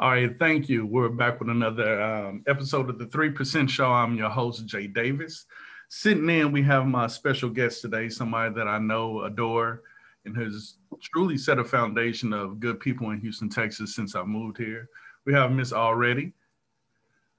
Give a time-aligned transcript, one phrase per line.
[0.00, 0.86] All right, thank you.
[0.86, 3.92] We're back with another um, episode of the 3% Show.
[3.92, 5.44] I'm your host, Jay Davis.
[5.90, 9.82] Sitting in, we have my special guest today, somebody that I know, adore,
[10.24, 14.56] and has truly set a foundation of good people in Houston, Texas since I moved
[14.56, 14.88] here.
[15.26, 16.32] We have Miss Already.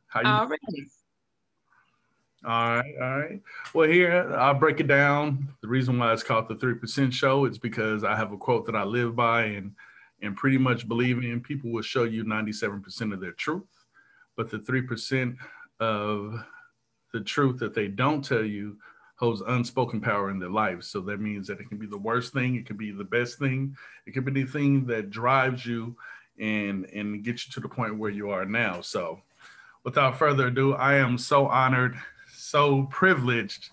[0.05, 0.87] How you Already.
[2.45, 3.41] All right, all right.
[3.73, 5.47] Well, here I'll break it down.
[5.61, 8.67] The reason why it's called the Three Percent Show is because I have a quote
[8.67, 9.73] that I live by and
[10.21, 11.41] and pretty much believe in.
[11.41, 13.85] People will show you ninety seven percent of their truth,
[14.35, 15.35] but the three percent
[15.79, 16.43] of
[17.13, 18.77] the truth that they don't tell you
[19.15, 20.81] holds unspoken power in their life.
[20.83, 23.37] So that means that it can be the worst thing, it can be the best
[23.37, 23.75] thing,
[24.07, 25.95] it can be the thing that drives you
[26.39, 28.81] and and gets you to the point where you are now.
[28.81, 29.21] So
[29.83, 31.97] without further ado, I am so honored
[32.33, 33.69] so privileged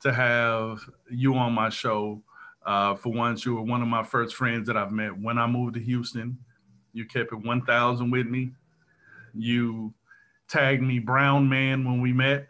[0.00, 2.22] to have you on my show.
[2.68, 5.46] Uh, for once, you were one of my first friends that I've met when I
[5.46, 6.36] moved to Houston.
[6.92, 8.50] You kept it 1,000 with me.
[9.32, 9.94] You
[10.50, 12.46] tagged me Brown Man when we met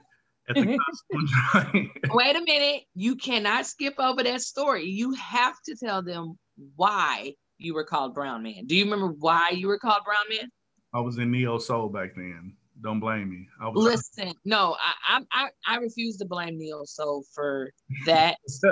[0.48, 0.77] at the
[2.10, 2.83] Wait a minute.
[2.97, 4.86] You cannot skip over that story.
[4.86, 6.36] You have to tell them
[6.75, 8.66] why you were called Brown Man.
[8.66, 10.50] Do you remember why you were called Brown Man?
[10.92, 12.56] I was in Neo Soul back then.
[12.82, 13.47] Don't blame me.
[13.60, 14.34] I was listen.
[14.44, 17.70] No, I I I refuse to blame Neo Soul for
[18.06, 18.36] that.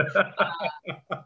[1.11, 1.23] uh,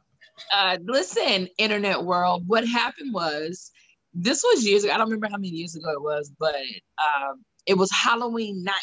[0.55, 2.45] uh, listen, internet world.
[2.47, 3.71] What happened was
[4.15, 4.93] this was years ago.
[4.93, 8.75] I don't remember how many years ago it was, but um, it was Halloween night.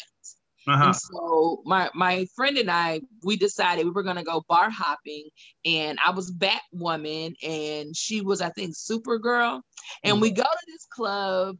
[0.66, 0.84] Uh-huh.
[0.86, 5.28] And so my my friend and I we decided we were gonna go bar hopping,
[5.64, 9.62] and I was Batwoman, and she was I think Supergirl,
[10.04, 10.20] and mm-hmm.
[10.20, 11.56] we go to this club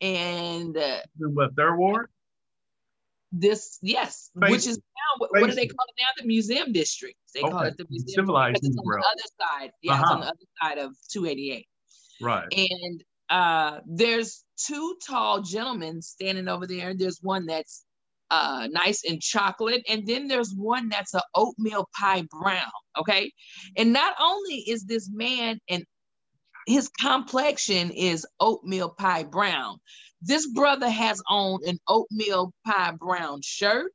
[0.00, 2.08] and uh, what third ward?
[3.32, 6.08] This yes, which is now what, what, do they call it now?
[6.22, 7.16] The museum district.
[7.34, 7.50] They okay.
[7.50, 8.26] call it the museum.
[8.26, 9.70] Civilized it's on the other side.
[9.82, 10.02] Yeah, uh-huh.
[10.02, 11.66] it's on the other side of 288.
[12.20, 12.46] Right.
[12.52, 16.94] And uh, there's two tall gentlemen standing over there.
[16.94, 17.84] There's one that's
[18.30, 22.70] uh, nice and chocolate, and then there's one that's an oatmeal pie brown.
[22.98, 23.32] Okay,
[23.76, 25.84] and not only is this man and
[26.66, 29.78] his complexion is oatmeal pie brown.
[30.26, 33.92] This brother has on an oatmeal pie brown shirt.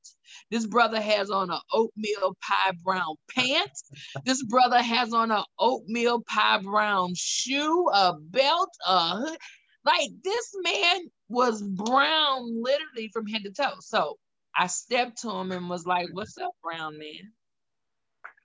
[0.50, 3.84] This brother has on an oatmeal pie brown pants.
[4.24, 9.38] This brother has on an oatmeal pie brown shoe, a belt, a hood.
[9.84, 13.76] Like this man was brown literally from head to toe.
[13.82, 14.18] So
[14.56, 17.34] I stepped to him and was like, What's up, brown man?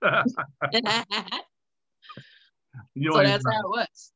[2.95, 4.11] you so that's how it was.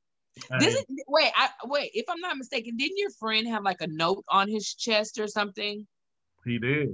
[0.60, 1.92] This is wait, I wait.
[1.94, 5.28] If I'm not mistaken, didn't your friend have like a note on his chest or
[5.28, 5.86] something?
[6.46, 6.90] He did.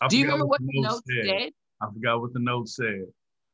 [0.00, 1.26] I Do you remember what, the note said.
[1.26, 1.52] said?
[1.80, 3.06] I forgot what the note said.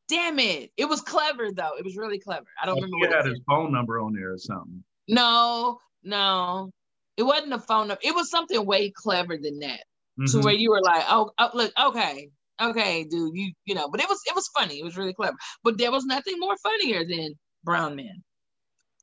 [0.09, 0.71] Damn it!
[0.77, 1.77] It was clever though.
[1.79, 2.47] It was really clever.
[2.63, 3.09] I don't I remember.
[3.09, 4.83] He had his phone number on there or something.
[5.09, 6.71] No, no,
[7.17, 8.01] it wasn't a phone number.
[8.03, 9.81] It was something way clever than that.
[10.19, 10.39] Mm-hmm.
[10.39, 12.29] To where you were like, oh, oh, look, okay,
[12.61, 13.89] okay, dude, you, you know.
[13.89, 14.79] But it was, it was funny.
[14.79, 15.37] It was really clever.
[15.63, 18.23] But there was nothing more funnier than Brown Man.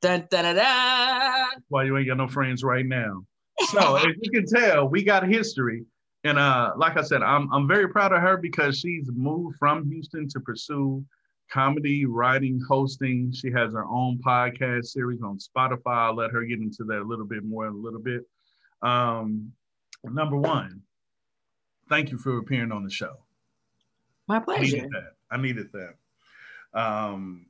[0.05, 1.49] Dun, dun, dun, dun.
[1.69, 3.25] Why you ain't got no friends right now?
[3.71, 5.83] So as you can tell, we got history.
[6.23, 9.89] And uh, like I said, I'm I'm very proud of her because she's moved from
[9.89, 11.03] Houston to pursue
[11.51, 13.33] comedy, writing, hosting.
[13.33, 15.79] She has her own podcast series on Spotify.
[15.87, 18.21] I'll let her get into that a little bit more in a little bit.
[18.83, 19.51] Um,
[20.03, 20.81] number one,
[21.89, 23.15] thank you for appearing on the show.
[24.27, 24.61] My pleasure.
[24.61, 25.11] I needed that.
[25.31, 26.79] I needed that.
[26.79, 27.47] Um,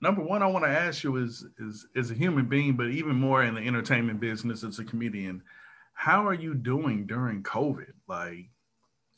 [0.00, 3.16] number one, I want to ask you is is as a human being, but even
[3.16, 5.42] more in the entertainment business as a comedian,
[5.92, 7.92] how are you doing during COVID?
[8.08, 8.50] Like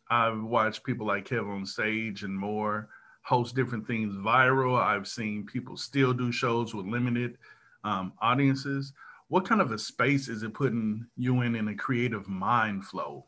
[0.08, 2.88] I've watched people like Kev on stage and more
[3.22, 4.80] host different things viral.
[4.80, 7.38] I've seen people still do shows with limited
[7.84, 8.92] um, audiences.
[9.28, 13.26] What kind of a space is it putting you in in a creative mind flow?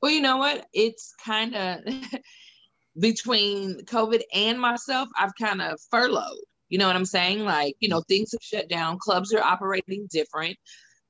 [0.00, 0.66] Well, you know what?
[0.72, 1.80] It's kind of
[2.98, 6.38] between COVID and myself, I've kind of furloughed.
[6.68, 7.40] You know what I'm saying?
[7.44, 10.56] Like, you know, things have shut down, clubs are operating different.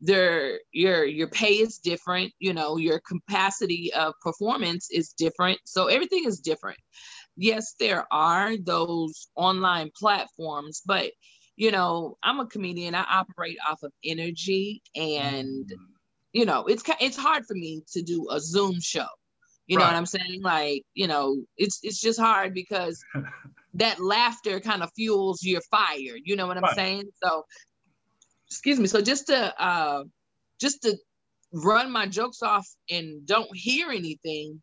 [0.03, 5.59] Their your your pay is different, you know, your capacity of performance is different.
[5.65, 6.79] So everything is different.
[7.37, 11.13] Yes, there are those online platforms, but
[11.57, 12.95] you know, I'm a comedian.
[12.95, 15.85] I operate off of energy and mm-hmm.
[16.35, 19.07] you know, it's it's hard for me to do a Zoom show
[19.67, 19.83] you right.
[19.83, 20.43] know what I'm saying?
[20.43, 23.05] Like, you know, it's it's just hard because
[23.75, 26.17] that laughter kind of fuels your fire.
[26.25, 26.75] You know what I'm right.
[26.75, 27.05] saying?
[27.23, 27.45] So,
[28.49, 28.87] excuse me.
[28.87, 30.05] So just to uh,
[30.61, 30.97] just to
[31.53, 34.63] run my jokes off and don't hear anything,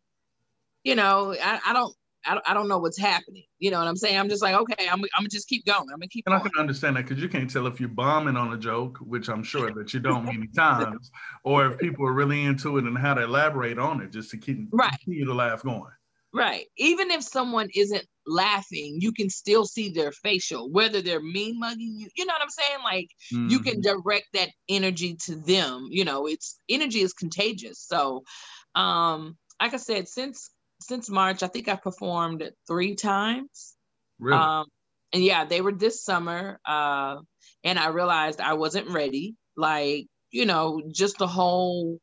[0.84, 1.94] you know, I, I don't
[2.26, 3.44] I, I don't know what's happening.
[3.58, 4.18] You know what I'm saying?
[4.18, 5.88] I'm just like, okay, I'm, I'm gonna just keep going.
[5.92, 6.24] I'm gonna keep.
[6.26, 6.42] And going.
[6.42, 9.28] I can understand that because you can't tell if you're bombing on a joke, which
[9.28, 11.10] I'm sure that you don't many times,
[11.44, 14.38] or if people are really into it and how to elaborate on it, just to
[14.38, 14.90] keep right.
[14.90, 15.92] continue to laugh going.
[16.34, 16.66] Right.
[16.76, 21.94] Even if someone isn't laughing, you can still see their facial, whether they're mean mugging
[21.96, 22.08] you.
[22.16, 22.78] You know what I'm saying?
[22.82, 23.48] Like mm-hmm.
[23.50, 24.00] you can mm-hmm.
[24.02, 25.86] direct that energy to them.
[25.90, 27.80] You know, it's energy is contagious.
[27.80, 28.24] So,
[28.74, 30.50] um, like I said, since
[30.86, 33.74] since March, I think I performed three times.
[34.18, 34.38] Really?
[34.38, 34.66] Um,
[35.12, 36.60] and yeah, they were this summer.
[36.64, 37.16] Uh,
[37.62, 39.36] and I realized I wasn't ready.
[39.56, 41.98] Like, you know, just the whole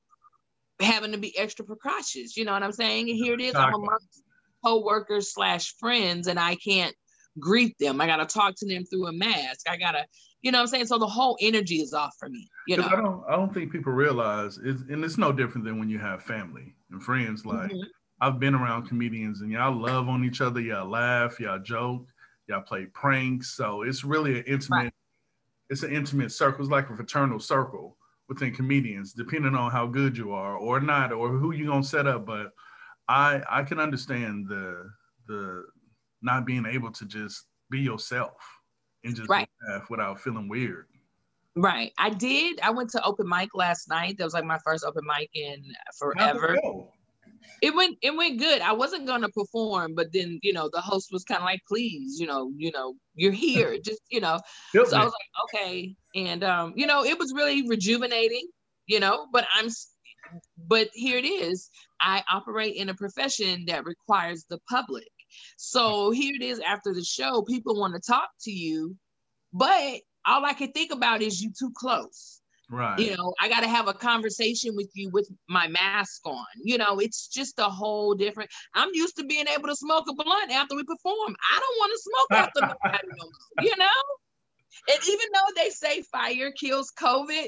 [0.80, 2.36] having to be extra precautious.
[2.36, 3.10] You know what I'm saying?
[3.10, 3.56] And here it is.
[3.56, 4.24] I'm amongst
[4.66, 6.96] co-workers slash friends, and I can't
[7.40, 8.02] greet them.
[8.02, 9.70] I gotta talk to them through a mask.
[9.70, 10.06] I gotta,
[10.42, 10.86] you know what I'm saying?
[10.88, 12.50] So the whole energy is off for me.
[12.68, 15.80] You know, I don't I don't think people realize it's and it's no different than
[15.80, 17.46] when you have family and friends.
[17.46, 17.90] Like mm-hmm.
[18.22, 22.08] I've been around comedians and y'all love on each other, y'all laugh, y'all joke,
[22.48, 23.58] y'all play pranks.
[23.58, 24.94] So it's really an intimate, right.
[25.72, 26.62] it's an intimate circle.
[26.62, 27.98] It's like a fraternal circle
[28.30, 32.06] within comedians, depending on how good you are or not, or who you're gonna set
[32.06, 32.28] up.
[32.28, 32.52] But
[33.10, 34.88] I I can understand the
[35.28, 35.66] the
[36.22, 38.38] not being able to just be yourself
[39.04, 39.50] and just right.
[39.68, 40.86] laugh without feeling weird.
[41.56, 41.92] Right.
[41.98, 42.60] I did.
[42.62, 44.18] I went to open mic last night.
[44.18, 45.64] That was like my first open mic in
[45.98, 46.56] forever.
[47.62, 48.62] It went it went good.
[48.62, 52.20] I wasn't gonna perform, but then you know the host was kind of like, please,
[52.20, 53.78] you know, you know, you're here.
[53.84, 54.40] Just, you know.
[54.74, 55.96] so I was like, okay.
[56.16, 58.48] And um, you know, it was really rejuvenating,
[58.88, 59.70] you know, but I'm
[60.68, 61.70] but here it is.
[62.00, 65.08] I operate in a profession that requires the public.
[65.58, 68.96] So here it is after the show, people want to talk to you,
[69.54, 72.41] but all I can think about is you too close.
[72.72, 72.98] Right.
[72.98, 76.46] You know, I got to have a conversation with you with my mask on.
[76.64, 78.50] You know, it's just a whole different.
[78.74, 81.36] I'm used to being able to smoke a blunt after we perform.
[81.54, 83.86] I don't want to smoke after nobody no you know?
[84.88, 87.48] And even though they say fire kills COVID,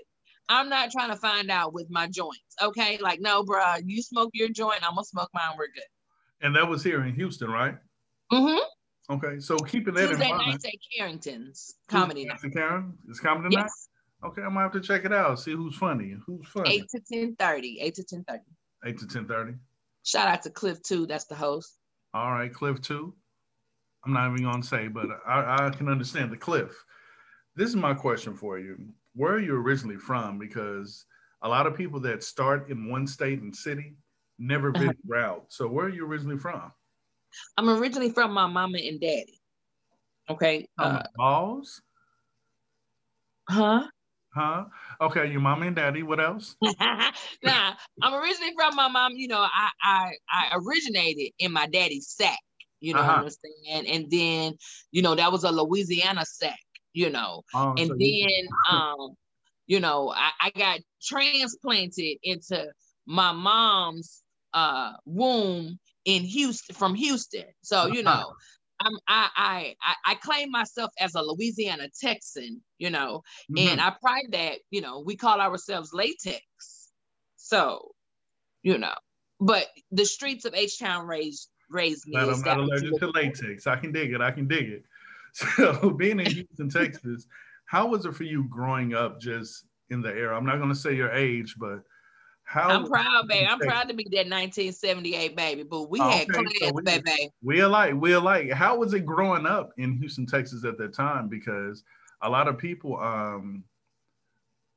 [0.50, 2.42] I'm not trying to find out with my joints.
[2.62, 2.98] Okay.
[2.98, 5.84] Like, no, bro, you smoke your joint, I'm gonna smoke mine, we're good.
[6.42, 7.76] And that was here in Houston, right?
[8.30, 9.16] Mm-hmm.
[9.16, 9.40] Okay.
[9.40, 10.52] So keeping that Tuesday in mind.
[10.52, 12.40] nights at Carrington's comedy night.
[12.54, 12.98] Karen?
[13.08, 13.62] It's comedy yes.
[13.62, 13.72] night?
[14.26, 15.40] Okay, I'm gonna have to check it out.
[15.40, 16.16] See who's funny.
[16.26, 16.76] Who's funny.
[16.76, 17.80] Eight to ten thirty.
[17.82, 18.44] Eight to ten thirty.
[18.86, 19.54] Eight to ten thirty.
[20.04, 21.06] Shout out to Cliff too.
[21.06, 21.78] That's the host.
[22.14, 23.14] All right, Cliff too.
[24.06, 26.72] I'm not even gonna say, but I, I can understand the Cliff.
[27.56, 28.78] This is my question for you.
[29.16, 30.40] Where are you originally from?
[30.40, 31.06] Because
[31.42, 33.96] a lot of people that start in one state and city
[34.40, 34.80] never uh-huh.
[34.88, 35.46] been route.
[35.50, 36.72] So where are you originally from?
[37.58, 39.40] I'm originally from my mama and daddy.
[40.30, 40.68] Okay.
[40.78, 41.82] Uh, balls?
[43.50, 43.88] Huh?
[44.34, 44.66] Huh?
[45.00, 46.02] Okay, your mom and daddy.
[46.02, 46.56] What else?
[46.62, 49.14] nah, I'm originally from my mom.
[49.14, 52.40] You know, I I I originated in my daddy's sack.
[52.80, 53.24] You know uh-huh.
[53.24, 53.88] what I'm saying?
[53.88, 54.58] And then,
[54.92, 56.60] you know, that was a Louisiana sack.
[56.94, 59.16] You know, oh, and so then, you- um,
[59.68, 62.68] you know, I, I got transplanted into
[63.06, 64.22] my mom's
[64.54, 67.46] uh womb in Houston from Houston.
[67.62, 68.20] So you uh-huh.
[68.20, 68.34] know,
[68.84, 73.68] I'm I I I claim myself as a Louisiana Texan, you know, mm-hmm.
[73.68, 76.44] and I pride that, you know, we call ourselves latex.
[77.38, 77.92] So,
[78.62, 78.94] you know,
[79.40, 82.18] but the streets of H Town raised raised me.
[82.18, 83.68] I'm not allergic to latex.
[83.68, 84.22] I can dig it.
[84.22, 84.84] I can dig it.
[85.56, 87.26] So being in Houston, Texas,
[87.66, 90.38] how was it for you growing up just in the era?
[90.38, 91.80] I'm not gonna say your age, but
[92.54, 93.48] how I'm proud, baby.
[93.48, 97.32] I'm proud to be that 1978 baby, but we had class, so we, baby.
[97.42, 98.52] We alike, we alike.
[98.52, 101.30] How was it growing up in Houston, Texas at that time?
[101.30, 101.84] Because
[102.22, 103.64] a lot of people um,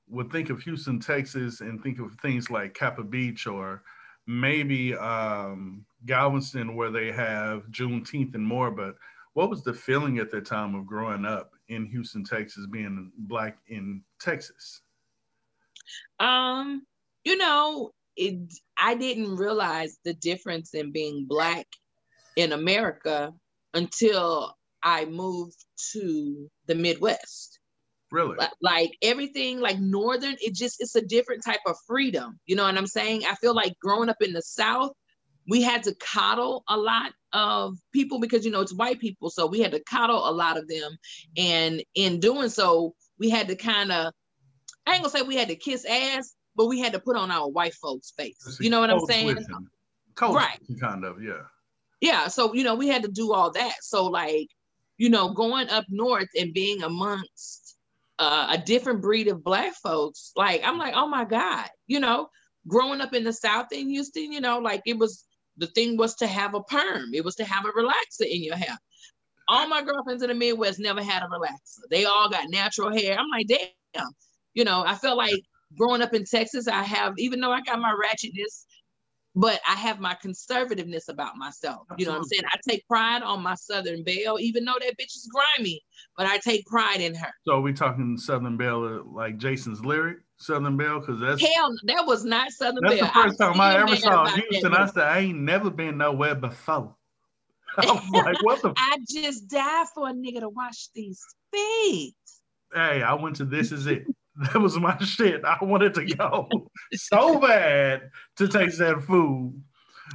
[0.09, 3.83] would think of Houston, Texas, and think of things like Kappa Beach or
[4.26, 8.71] maybe um, Galveston, where they have Juneteenth and more.
[8.71, 8.95] But
[9.35, 13.59] what was the feeling at that time of growing up in Houston, Texas, being black
[13.68, 14.80] in Texas?
[16.18, 16.87] Um,
[17.26, 18.38] you know, it,
[18.78, 21.66] I didn't realize the difference in being Black
[22.37, 23.33] in America
[23.75, 25.56] until I moved
[25.92, 27.59] to the Midwest.
[28.12, 28.37] Really?
[28.62, 32.38] Like everything, like Northern, it just, it's a different type of freedom.
[32.47, 33.25] You know what I'm saying?
[33.26, 34.92] I feel like growing up in the South,
[35.49, 39.30] we had to coddle a lot of people because, you know, it's white people.
[39.30, 40.97] So we had to coddle a lot of them.
[41.37, 44.12] And in doing so, we had to kind of,
[44.87, 47.30] I ain't gonna say we had to kiss ass, but we had to put on
[47.30, 48.58] our white folks' face.
[48.60, 49.36] You know what I'm saying?
[50.20, 50.58] right.
[50.80, 51.42] Kind of, yeah.
[52.00, 52.28] Yeah.
[52.28, 53.76] So, you know, we had to do all that.
[53.82, 54.48] So, like,
[54.98, 57.76] you know, going up north and being amongst
[58.18, 62.28] uh, a different breed of black folks, like, I'm like, oh my God, you know,
[62.66, 65.25] growing up in the South in Houston, you know, like it was
[65.58, 67.14] the thing was to have a perm.
[67.14, 68.76] It was to have a relaxer in your hair.
[69.48, 71.80] All my girlfriends in the Midwest never had a relaxer.
[71.90, 73.18] They all got natural hair.
[73.18, 74.08] I'm like, damn.
[74.54, 75.40] You know, I felt like
[75.76, 78.64] growing up in Texas, I have, even though I got my ratchetness,
[79.35, 81.83] but I have my conservativeness about myself.
[81.90, 81.97] Absolutely.
[81.99, 82.42] You know what I'm saying?
[82.52, 85.83] I take pride on my Southern Belle, even though that bitch is grimy,
[86.16, 87.33] but I take pride in her.
[87.47, 90.18] So are we talking Southern Belle uh, like Jason's lyric?
[90.38, 93.06] Southern Belle, because that's hell, that was not Southern that's Belle.
[93.06, 94.75] the first time I ever saw Houston.
[94.75, 96.95] I said I ain't never been nowhere before.
[97.78, 98.73] I like, what the?
[98.76, 102.14] I just died for a nigga to wash these feet.
[102.73, 104.06] Hey, I went to This Is It.
[104.52, 105.45] That was my shit.
[105.45, 106.49] I wanted to go
[106.93, 109.62] so bad to taste that food.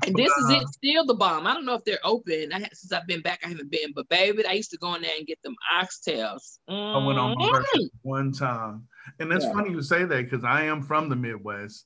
[0.06, 1.48] And this uh, is it, uh, still the bomb.
[1.48, 2.54] I don't know if they're open.
[2.54, 3.92] I had, since I've been back, I haven't been.
[3.94, 6.60] But baby, I used to go in there and get them oxtails.
[6.70, 7.02] Mm.
[7.02, 7.90] I went on my birthday mm.
[8.04, 8.88] one time,
[9.20, 9.52] and it's yeah.
[9.52, 11.86] funny you say that because I am from the Midwest,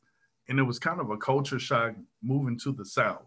[0.50, 3.25] and it was kind of a culture shock moving to the South.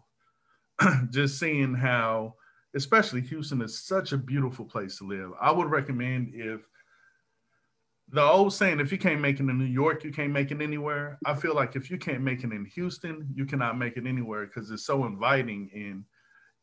[1.09, 2.35] Just seeing how,
[2.75, 5.31] especially Houston, is such a beautiful place to live.
[5.41, 6.61] I would recommend if
[8.11, 10.61] the old saying, if you can't make it in New York, you can't make it
[10.61, 11.19] anywhere.
[11.25, 14.47] I feel like if you can't make it in Houston, you cannot make it anywhere
[14.47, 15.69] because it's so inviting.
[15.73, 16.03] And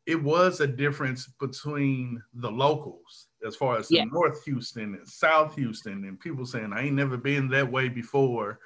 [0.06, 4.04] it was a difference between the locals as far as yeah.
[4.04, 8.58] North Houston and South Houston and people saying, I ain't never been that way before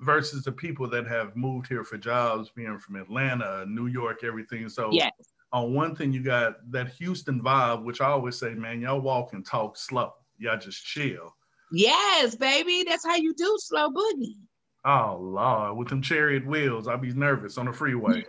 [0.00, 4.68] versus the people that have moved here for jobs, being from Atlanta, New York, everything.
[4.68, 5.12] So yes.
[5.52, 9.32] on one thing, you got that Houston vibe, which I always say, man, y'all walk
[9.32, 10.12] and talk slow.
[10.38, 11.34] Y'all just chill
[11.74, 12.84] Yes, baby.
[12.86, 14.36] That's how you do slow boogie.
[14.84, 18.24] Oh Lord, with them chariot wheels, I'll be nervous on the freeway.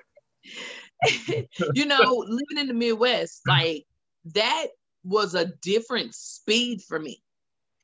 [1.73, 3.85] you know, living in the Midwest, like
[4.33, 4.67] that
[5.03, 7.21] was a different speed for me.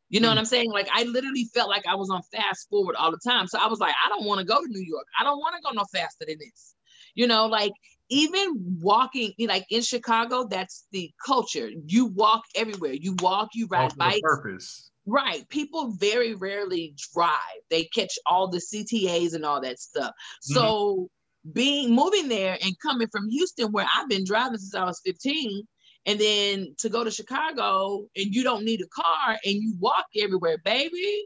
[0.10, 0.32] You know mm.
[0.32, 0.72] what I'm saying?
[0.72, 3.48] Like I literally felt like I was on fast forward all the time.
[3.48, 5.06] So I was like, I don't want to go to New York.
[5.20, 6.76] I don't want to go no faster than this.
[7.14, 7.74] You know, like
[8.10, 11.70] even walking, like in Chicago, that's the culture.
[11.86, 12.94] You walk everywhere.
[12.94, 14.22] You walk, you ride bikes.
[14.22, 14.91] Purpose.
[15.06, 15.48] Right.
[15.50, 17.38] People very rarely drive.
[17.70, 20.12] They catch all the CTAs and all that stuff.
[20.12, 20.54] Mm-hmm.
[20.54, 21.10] So
[21.54, 25.64] being moving there and coming from Houston, where I've been driving since I was 15,
[26.06, 30.06] and then to go to Chicago and you don't need a car and you walk
[30.18, 31.26] everywhere, baby.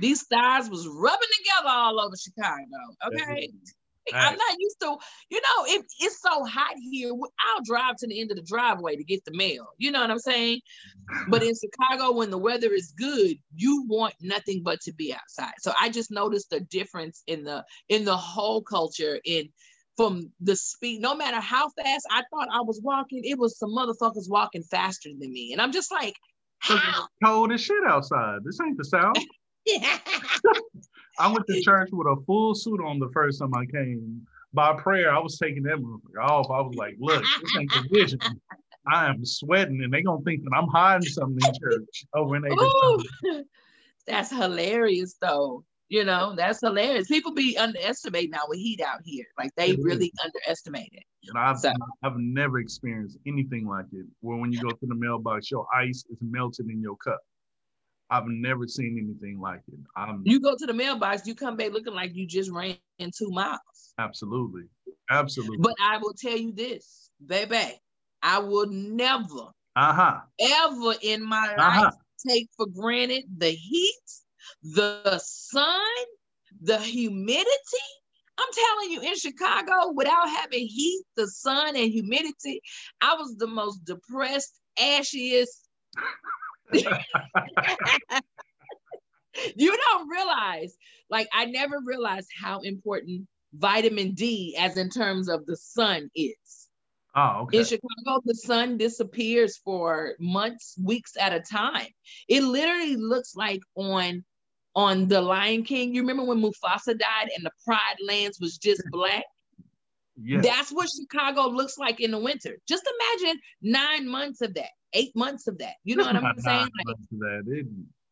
[0.00, 2.62] These thighs was rubbing together all over Chicago.
[3.06, 3.50] Okay.
[4.14, 4.96] I'm not used to,
[5.30, 7.12] you know, it, it's so hot here.
[7.12, 9.68] I'll drive to the end of the driveway to get the mail.
[9.78, 10.60] You know what I'm saying?
[11.28, 15.52] But in Chicago, when the weather is good, you want nothing but to be outside.
[15.60, 19.48] So I just noticed the difference in the in the whole culture in
[19.96, 21.00] from the speed.
[21.00, 25.10] No matter how fast I thought I was walking, it was some motherfuckers walking faster
[25.18, 26.14] than me, and I'm just like,
[26.60, 27.06] how?
[27.24, 28.38] cold as shit outside.
[28.44, 29.16] This ain't the South.
[29.66, 29.98] yeah.
[31.20, 34.26] I went to church with a full suit on the first time I came.
[34.52, 35.78] By prayer, I was taking that
[36.20, 36.50] off.
[36.50, 38.20] I was like, look, this ain't the vision.
[38.86, 42.36] I am sweating and they gonna think that I'm hiding something in church oh, over
[42.36, 43.44] in Ooh,
[44.06, 45.64] That's hilarious though.
[45.88, 47.08] You know, that's hilarious.
[47.08, 49.26] People be underestimating our heat out here.
[49.36, 50.20] Like they it really is.
[50.24, 51.02] underestimate it.
[51.28, 51.72] And I've, so.
[52.04, 54.06] I've never experienced anything like it.
[54.20, 57.18] Where when you go to the mailbox, your ice is melted in your cup.
[58.10, 59.78] I've never seen anything like it.
[59.96, 63.10] I'm, you go to the mailbox, you come back looking like you just ran in
[63.16, 63.60] two miles.
[63.98, 64.64] Absolutely.
[65.10, 65.58] Absolutely.
[65.58, 67.80] But I will tell you this, baby,
[68.22, 70.20] I will never, uh-huh.
[70.40, 71.82] ever in my uh-huh.
[71.82, 71.94] life
[72.26, 73.94] take for granted the heat,
[74.62, 75.80] the sun,
[76.62, 77.46] the humidity.
[78.38, 82.62] I'm telling you, in Chicago, without having heat, the sun, and humidity,
[83.00, 85.68] I was the most depressed, ashiest
[89.56, 90.76] you don't realize,
[91.08, 96.36] like, I never realized how important vitamin D, as in terms of the sun, is.
[97.14, 97.58] Oh, okay.
[97.58, 101.88] In Chicago, the sun disappears for months, weeks at a time.
[102.28, 104.24] It literally looks like on
[104.76, 105.92] on the Lion King.
[105.92, 109.24] You remember when Mufasa died and the Pride Lands was just black?
[110.22, 110.44] Yes.
[110.44, 112.58] That's what Chicago looks like in the winter.
[112.68, 112.88] Just
[113.20, 115.74] imagine nine months of that eight months of that.
[115.84, 116.68] You know what I'm saying?
[116.86, 117.68] Like, that,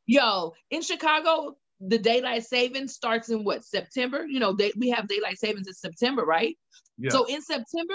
[0.06, 4.26] yo, in Chicago, the daylight savings starts in what September?
[4.26, 6.56] You know, they, we have daylight savings in September, right?
[6.98, 7.10] Yeah.
[7.10, 7.94] So in September,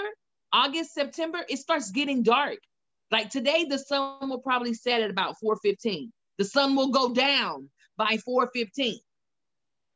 [0.52, 2.58] August, September, it starts getting dark.
[3.10, 6.10] Like today, the sun will probably set at about 4:15.
[6.38, 8.94] The sun will go down by 4:15.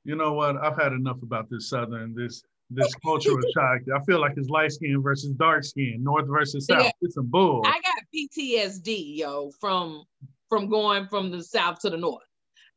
[0.04, 0.56] You know what?
[0.56, 3.80] I've had enough about this southern this this cultural shock.
[3.94, 6.84] I feel like it's light skin versus dark skin, north versus south.
[6.84, 6.90] Yeah.
[7.00, 7.62] It's a bull.
[7.64, 10.04] I got PTSD, yo, from
[10.48, 12.22] from going from the south to the north.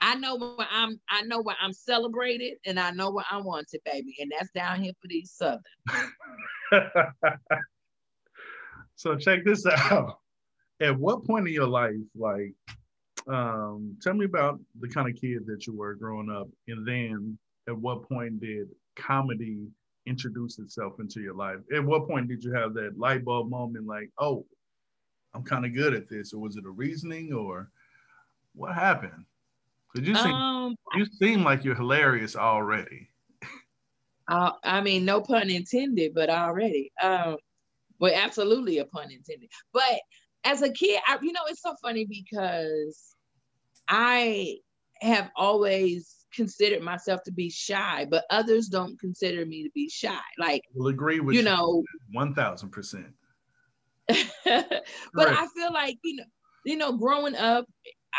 [0.02, 1.00] I know where I'm.
[1.10, 4.82] I know where I'm celebrated, and I know where I wanted, baby, and that's down
[4.82, 5.62] here for these southern.
[8.96, 10.18] so check this out.
[10.82, 12.56] At what point in your life, like,
[13.28, 17.38] um, tell me about the kind of kid that you were growing up, and then
[17.68, 19.68] at what point did comedy
[20.08, 21.60] introduce itself into your life?
[21.76, 24.46] At what point did you have that light bulb moment, like, oh,
[25.34, 27.70] I'm kind of good at this, or was it a reasoning, or
[28.54, 29.26] what happened?
[29.94, 33.10] Because you seem um, you seem like you're hilarious already.
[34.28, 36.92] Uh, I mean, no pun intended, but already.
[37.02, 37.38] Um,
[38.00, 39.50] well, absolutely a pun intended.
[39.74, 40.02] But
[40.44, 43.16] as a kid, I, you know, it's so funny because
[43.88, 44.58] I
[45.02, 50.18] have always considered myself to be shy, but others don't consider me to be shy.
[50.38, 53.14] Like, will agree with you, you know, one thousand percent.
[55.16, 55.38] But right.
[55.38, 56.24] I feel like you know,
[56.66, 57.66] you know, growing up,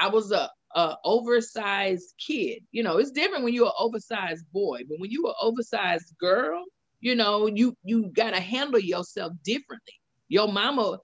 [0.00, 2.62] I was a a oversized kid.
[2.72, 6.64] You know, it's different when you're an oversized boy, but when you're an oversized girl,
[7.00, 9.94] you know, you you gotta handle yourself differently.
[10.28, 10.98] Your mama,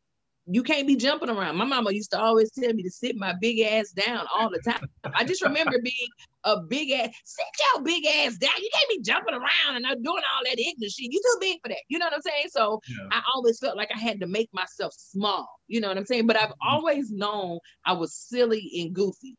[0.50, 1.57] you can't be jumping around.
[1.57, 4.61] My mama used to always tell me to sit my big ass down all the
[4.61, 4.88] time.
[5.14, 6.09] I just remember being
[6.45, 8.50] a big ass, sit your big ass down.
[8.59, 11.12] You can't be jumping around and doing all that ignorant shit.
[11.12, 11.83] You too big for that.
[11.88, 12.47] You know what I'm saying?
[12.49, 13.09] So yeah.
[13.12, 15.49] I always felt like I had to make myself small.
[15.67, 16.26] You know what I'm saying?
[16.26, 16.69] But I've mm-hmm.
[16.69, 19.37] always known I was silly and goofy.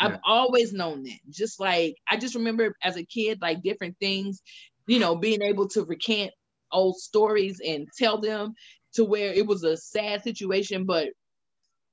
[0.00, 1.20] I've always known that.
[1.30, 4.42] Just like I just remember as a kid, like different things,
[4.88, 6.32] you know, being able to recant
[6.72, 8.54] old stories and tell them
[8.94, 11.08] to where it was a sad situation, but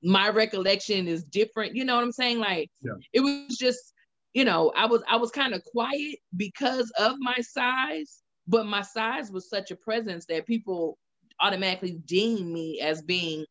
[0.02, 1.74] my recollection is different.
[1.74, 2.38] You know what I'm saying?
[2.38, 2.92] Like yeah.
[3.12, 3.92] it was just,
[4.32, 8.82] you know, I was I was kind of quiet because of my size, but my
[8.82, 10.98] size was such a presence that people
[11.40, 13.44] automatically deem me as being,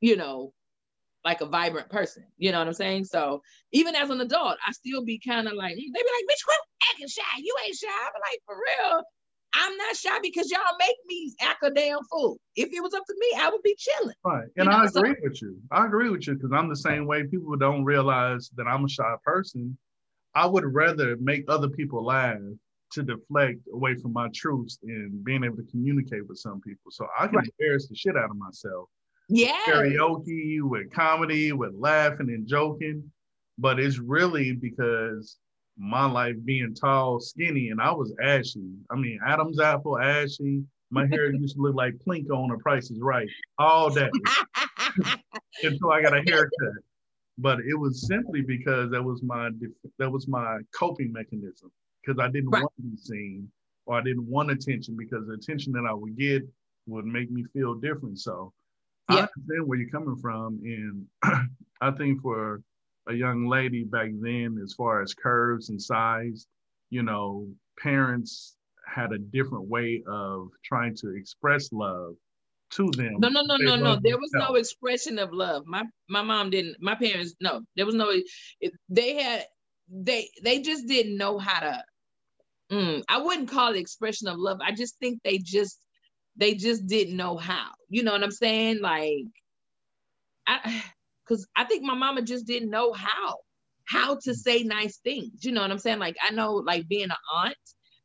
[0.00, 0.52] you know,
[1.24, 2.24] like a vibrant person.
[2.36, 3.04] You know what I'm saying?
[3.04, 6.44] So even as an adult, I still be kind of like, they be like, bitch,
[6.44, 6.58] quit
[6.90, 7.22] acting shy.
[7.38, 7.88] You ain't shy.
[7.88, 9.02] I'm like, for real,
[9.54, 12.38] I'm not shy because y'all make me act a damn fool.
[12.56, 14.14] If it was up to me, I would be chilling.
[14.24, 14.44] Right.
[14.56, 14.70] And you know?
[14.70, 15.58] I agree so, with you.
[15.70, 17.24] I agree with you because I'm the same way.
[17.24, 19.76] People don't realize that I'm a shy person.
[20.34, 22.38] I would rather make other people laugh
[22.92, 26.90] to deflect away from my truths and being able to communicate with some people.
[26.90, 27.48] So I can right.
[27.58, 28.88] embarrass the shit out of myself
[29.28, 33.02] yeah karaoke with comedy with laughing and joking
[33.58, 35.36] but it's really because
[35.78, 38.68] my life being tall skinny and i was ashy.
[38.90, 40.62] I mean adam's apple ashy.
[40.90, 43.28] My hair used to look like plinko on the price is right.
[43.58, 44.10] All day.
[45.62, 46.82] Until i got a haircut.
[47.40, 49.50] But it was simply because that was my
[49.98, 51.70] that was my coping mechanism
[52.04, 52.62] because i didn't right.
[52.62, 53.48] want to be seen
[53.86, 56.42] or i didn't want attention because the attention that i would get
[56.88, 58.18] would make me feel different.
[58.18, 58.52] So
[59.10, 59.16] yeah.
[59.16, 61.06] I understand where you're coming from, and
[61.80, 62.62] I think for
[63.08, 66.46] a young lady back then, as far as curves and size,
[66.90, 67.46] you know,
[67.82, 72.14] parents had a different way of trying to express love
[72.70, 73.16] to them.
[73.18, 73.98] No, no, no, no, no.
[74.02, 75.64] There was no expression of love.
[75.66, 76.76] My my mom didn't.
[76.80, 77.62] My parents, no.
[77.76, 78.12] There was no.
[78.88, 79.46] They had.
[79.90, 81.84] They they just didn't know how to.
[82.70, 84.58] Mm, I wouldn't call it expression of love.
[84.62, 85.78] I just think they just
[86.36, 87.70] they just didn't know how.
[87.88, 88.80] You know what I'm saying?
[88.82, 89.24] Like,
[90.46, 90.82] I,
[91.28, 93.36] because I think my mama just didn't know how,
[93.84, 94.34] how to mm.
[94.34, 95.44] say nice things.
[95.44, 95.98] You know what I'm saying?
[95.98, 97.56] Like, I know, like being an aunt,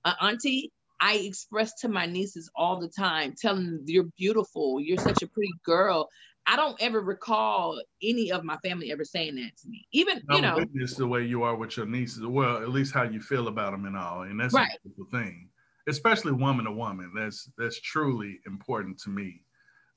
[0.06, 4.98] an auntie, I express to my nieces all the time, telling them you're beautiful, you're
[4.98, 6.10] such a pretty girl.
[6.46, 9.88] I don't ever recall any of my family ever saying that to me.
[9.94, 12.26] Even you know, witness the way you are with your nieces.
[12.26, 14.68] Well, at least how you feel about them and all, and that's right.
[14.68, 15.50] a beautiful thing
[15.88, 17.12] especially woman to woman.
[17.16, 19.42] That's that's truly important to me.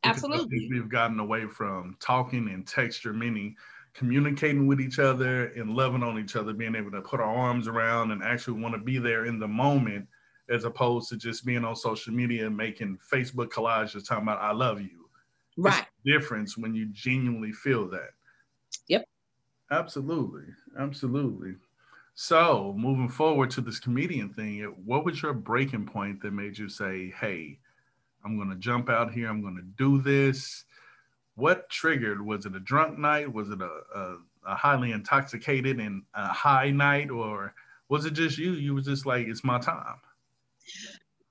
[0.05, 0.71] Absolutely.
[0.71, 3.57] We've gotten away from talking and texture, meaning
[3.95, 7.67] communicating with each other and loving on each other, being able to put our arms
[7.69, 10.09] around and actually want to be there in the moment,
[10.51, 14.53] as opposed to just being on social media and making Facebook collages talking about I
[14.53, 15.09] love you.
[15.57, 15.87] Right.
[16.05, 18.11] difference when you genuinely feel that.
[18.89, 19.07] Yep.
[19.71, 20.55] Absolutely.
[20.79, 21.57] Absolutely.
[22.15, 26.69] So, moving forward to this comedian thing, what was your breaking point that made you
[26.69, 27.61] say, "Hey,
[28.27, 29.29] I'm going to jump out here.
[29.29, 30.65] I'm going to do this"?
[31.37, 32.25] What triggered?
[32.25, 33.33] Was it a drunk night?
[33.33, 34.17] Was it a, a,
[34.49, 37.55] a highly intoxicated and a high night, or
[37.89, 38.53] was it just you?
[38.53, 40.01] You was just like, "It's my time."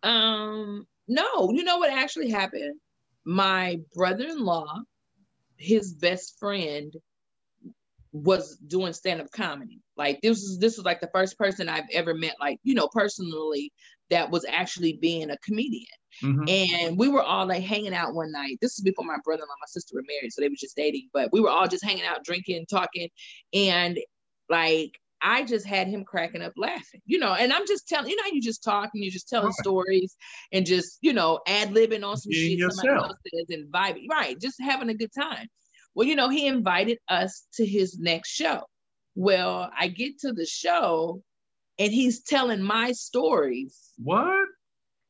[0.04, 1.52] Um, no.
[1.52, 2.80] You know what actually happened?
[3.26, 4.84] My brother-in-law,
[5.58, 6.96] his best friend,
[8.16, 9.82] was doing stand-up comedy.
[9.98, 12.88] Like this is this was like the first person I've ever met, like, you know,
[12.88, 13.74] personally
[14.10, 15.86] that was actually being a comedian.
[16.24, 16.48] Mm-hmm.
[16.48, 18.58] And we were all like hanging out one night.
[18.62, 21.10] This is before my brother and my sister were married, so they were just dating,
[21.14, 23.10] but we were all just hanging out, drinking, talking,
[23.54, 24.00] and
[24.48, 28.16] like I just had him cracking up laughing, you know, and I'm just telling, you
[28.16, 29.56] know, you just talking, you're just telling right.
[29.56, 30.16] stories
[30.54, 32.86] and just, you know, ad libbing on some Being shit yourself.
[32.86, 34.40] somebody else says and vibing, right?
[34.40, 35.48] Just having a good time.
[35.96, 38.64] Well, you know, he invited us to his next show.
[39.16, 41.24] Well, I get to the show
[41.80, 43.80] and he's telling my stories.
[43.98, 44.48] What?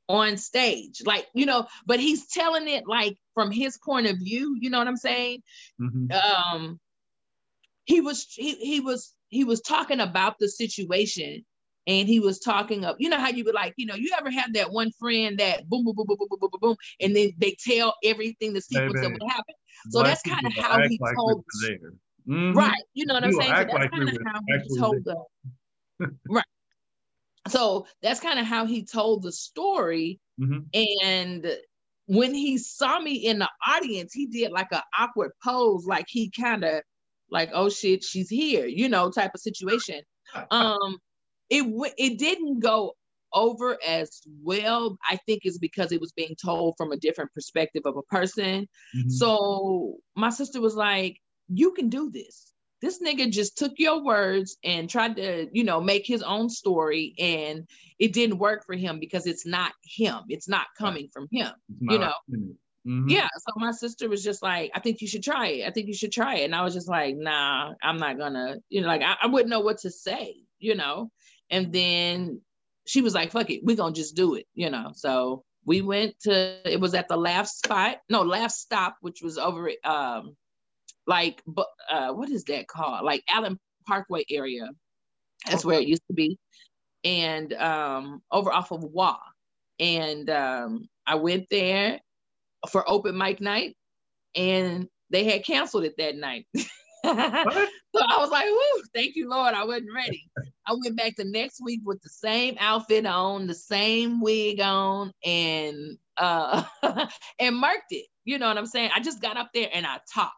[0.08, 1.02] On stage.
[1.04, 4.78] Like, you know, but he's telling it like from his point of view, you know
[4.78, 5.41] what I'm saying?
[5.82, 6.12] Mm-hmm.
[6.12, 6.80] Um
[7.86, 11.45] he was he, he was he was talking about the situation
[11.88, 14.30] and he was talking of, you know how you would like, you know, you ever
[14.32, 17.15] have that one friend that boom, boom, boom, boom, boom, boom, boom, boom, boom, and
[17.15, 19.56] then they tell everything the sequence of what happened.
[19.89, 21.43] So that's kind of how he like told,
[22.28, 22.58] mm-hmm.
[22.58, 22.82] right?
[22.93, 23.50] You know what I'm saying?
[23.50, 26.45] So that's like kind of how he told the, right.
[27.48, 30.62] So that's kind of how he told the story, mm-hmm.
[30.74, 31.58] and
[32.08, 36.32] when he saw me in the audience, he did like an awkward pose, like he
[36.32, 36.82] kind of
[37.30, 40.02] like, oh shit, she's here, you know, type of situation.
[40.52, 40.98] Um,
[41.49, 42.93] it it didn't go
[43.34, 44.97] over as well.
[45.10, 48.67] I think is because it was being told from a different perspective of a person.
[48.95, 49.10] Mm-hmm.
[49.10, 54.58] So my sister was like, "You can do this." This nigga just took your words
[54.63, 57.67] and tried to, you know, make his own story, and
[57.99, 60.19] it didn't work for him because it's not him.
[60.29, 61.51] It's not coming from him.
[61.81, 62.13] You know.
[62.88, 63.10] Mm-hmm.
[63.10, 63.27] Yeah.
[63.38, 65.67] So my sister was just like, I think you should try it.
[65.67, 66.45] I think you should try it.
[66.45, 69.49] And I was just like, nah, I'm not gonna, you know, like I, I wouldn't
[69.49, 71.10] know what to say, you know.
[71.49, 72.41] And then
[72.86, 74.91] she was like, fuck it, we're gonna just do it, you know.
[74.93, 79.38] So we went to it was at the laugh spot, no, Laff Stop, which was
[79.38, 80.36] over um
[81.08, 81.41] like
[81.89, 83.03] uh what is that called?
[83.03, 84.69] Like Allen Parkway area.
[85.47, 86.38] That's where it used to be.
[87.03, 89.17] And um over off of Wa.
[89.79, 91.99] And um I went there
[92.69, 93.75] for open mic night
[94.36, 96.47] and they had canceled it that night.
[96.55, 96.63] so
[97.05, 99.53] I was like, Woo, thank you, Lord.
[99.53, 100.27] I wasn't ready.
[100.67, 105.12] I went back the next week with the same outfit on, the same wig on,
[105.23, 106.63] and uh
[107.39, 108.06] and marked it.
[108.23, 108.91] You know what I'm saying?
[108.95, 110.34] I just got up there and I talked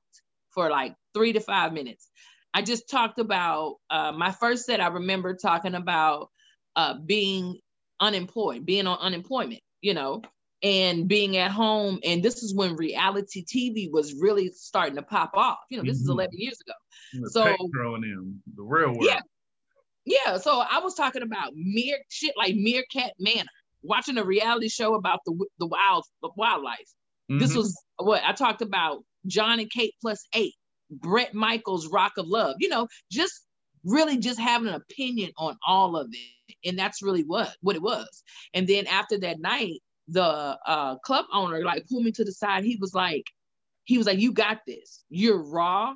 [0.52, 2.10] for like three to five minutes.
[2.54, 4.82] I just talked about uh, my first set.
[4.82, 6.30] I remember talking about
[6.76, 7.60] uh, being
[8.00, 10.24] unemployed, being on unemployment, you know,
[10.64, 12.00] and being at home.
[12.04, 15.60] And this is when reality TV was really starting to pop off.
[15.70, 16.06] You know, this mm-hmm.
[16.06, 16.74] is 11 years ago.
[17.24, 18.98] The so throwing in the real world.
[19.02, 19.20] Yeah.
[20.08, 20.38] Yeah.
[20.38, 23.44] So I was talking about mere shit like Meerkat Manor,
[23.82, 26.88] watching a reality show about the the wild the wildlife.
[27.30, 27.40] Mm-hmm.
[27.40, 30.54] This was what I talked about Jon and Kate plus eight,
[30.90, 33.34] Bret Michaels Rock of Love, you know, just
[33.84, 36.56] really just having an opinion on all of it.
[36.66, 38.24] And that's really what what it was.
[38.54, 42.64] And then after that night, the uh, club owner like pulled me to the side.
[42.64, 43.26] He was like,
[43.84, 45.04] he was like, you got this.
[45.10, 45.96] You're raw,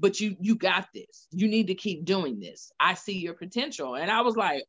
[0.00, 1.28] but you you got this.
[1.30, 2.72] You need to keep doing this.
[2.80, 3.96] I see your potential.
[3.96, 4.64] And I was like,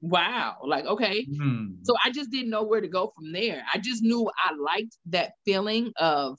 [0.00, 1.26] wow, like okay.
[1.26, 1.76] Mm.
[1.84, 3.62] So I just didn't know where to go from there.
[3.72, 6.38] I just knew I liked that feeling of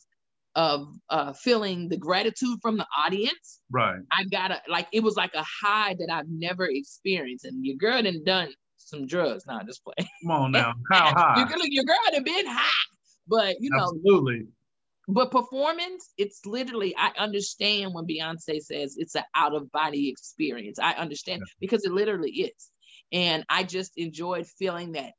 [0.56, 3.62] of uh, feeling the gratitude from the audience.
[3.72, 4.00] Right.
[4.12, 7.46] I got a like it was like a high that I've never experienced.
[7.46, 9.46] And your girl done done some drugs.
[9.48, 9.94] Nah, just play.
[10.24, 10.74] Come on now.
[10.92, 11.38] How high?
[11.38, 12.86] your, your girl had been high.
[13.28, 14.48] But you know, absolutely.
[15.08, 20.80] But performance, it's literally, I understand when Beyonce says it's an out of body experience.
[20.80, 21.54] I understand yeah.
[21.62, 22.72] because it literally is.
[23.14, 25.14] And I just enjoyed feeling that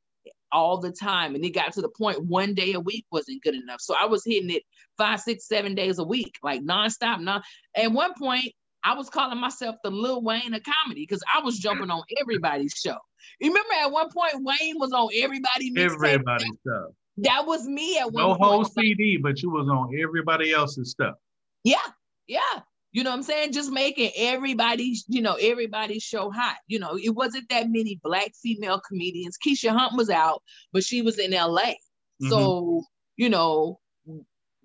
[0.51, 1.33] all the time.
[1.33, 3.81] And it got to the point one day a week wasn't good enough.
[3.81, 4.63] So I was hitting it
[4.97, 7.21] five, six, seven days a week, like nonstop.
[7.21, 7.41] Non-
[7.75, 11.59] At one point, I was calling myself the Lil Wayne of comedy because I was
[11.59, 12.95] jumping on everybody's show.
[13.39, 16.93] You remember at one point Wayne was on everybody everybody's stuff.
[17.23, 18.41] That was me at one no point.
[18.41, 21.15] Whole CD, but you was on everybody else's stuff.
[21.63, 21.77] Yeah,
[22.27, 22.39] yeah.
[22.91, 23.51] You know what I'm saying?
[23.53, 26.57] Just making everybody, you know, everybody show hot.
[26.67, 29.37] You know, it wasn't that many black female comedians.
[29.37, 30.41] Keisha Hunt was out,
[30.73, 31.61] but she was in LA.
[31.61, 32.29] Mm-hmm.
[32.29, 32.83] So,
[33.15, 33.79] you know,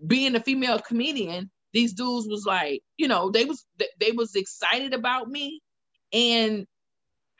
[0.07, 3.67] being a female comedian, these dudes was like, you know, they was
[4.01, 5.61] they was excited about me.
[6.12, 6.67] And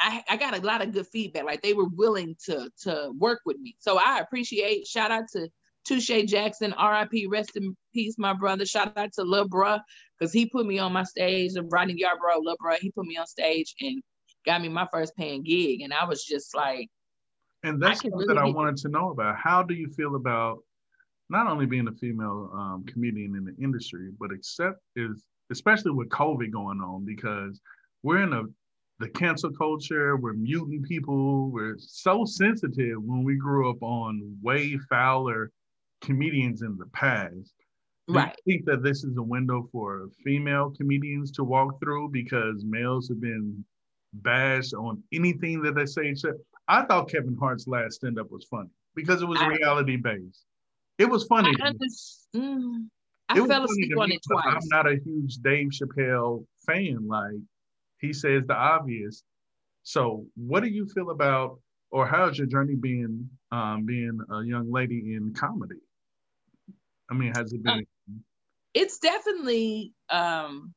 [0.01, 1.45] I, I got a lot of good feedback.
[1.45, 3.77] Like they were willing to to work with me.
[3.79, 4.87] So I appreciate.
[4.87, 5.49] Shout out to
[5.85, 7.27] Touche Jackson, R.I.P.
[7.27, 8.65] Rest in peace, my brother.
[8.65, 9.81] Shout out to Lil Bruh,
[10.19, 11.53] because he put me on my stage.
[11.55, 14.03] And Rodney Yarbrough, Lil Bruh, he put me on stage and
[14.47, 15.83] got me my first paying gig.
[15.83, 16.89] And I was just like,
[17.63, 19.37] and that's something really that I wanted to know about.
[19.37, 20.59] How do you feel about
[21.31, 26.09] not only being a female um, comedian in the industry, but except is especially with
[26.09, 27.61] COVID going on because
[28.03, 28.43] we're in a
[29.01, 34.79] the cancel culture, we're mutant people, we're so sensitive when we grew up on way
[34.89, 35.51] fouler
[36.01, 37.53] comedians in the past.
[38.07, 38.29] Right.
[38.29, 43.09] I think that this is a window for female comedians to walk through because males
[43.09, 43.65] have been
[44.13, 46.15] bashed on anything that they say.
[46.69, 50.45] I thought Kevin Hart's last stand up was funny because it was reality based.
[50.99, 51.53] It was funny.
[51.61, 51.73] I,
[52.37, 52.87] mm,
[53.29, 54.45] I fell asleep on it twice.
[54.47, 57.09] I'm not a huge Dave Chappelle fan.
[57.09, 57.41] Like
[58.05, 59.23] he says the obvious.
[59.83, 64.71] So, what do you feel about, or how's your journey been um, being a young
[64.71, 65.81] lady in comedy?
[67.11, 67.87] I mean, has it been?
[68.09, 68.15] Uh,
[68.73, 70.75] it's definitely um,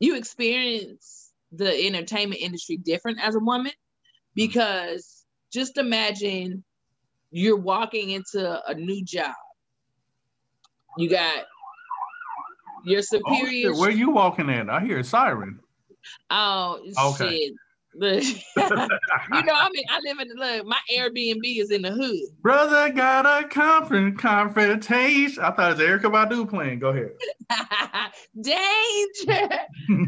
[0.00, 3.72] you experience the entertainment industry different as a woman
[4.34, 6.64] because just imagine
[7.30, 9.34] you're walking into a new job.
[10.96, 11.44] You got
[12.84, 13.72] your superior.
[13.72, 14.70] Oh, Where you walking in?
[14.70, 15.60] I hear a siren.
[16.30, 17.38] Oh okay.
[17.38, 17.52] shit.
[17.94, 18.24] Look,
[18.56, 20.66] you know, I mean, I live in the look.
[20.66, 22.20] My Airbnb is in the hood.
[22.40, 25.42] Brother got a confront confrontation.
[25.42, 26.78] I thought it was Erykah Badu playing.
[26.78, 27.10] Go ahead.
[28.40, 29.48] Danger,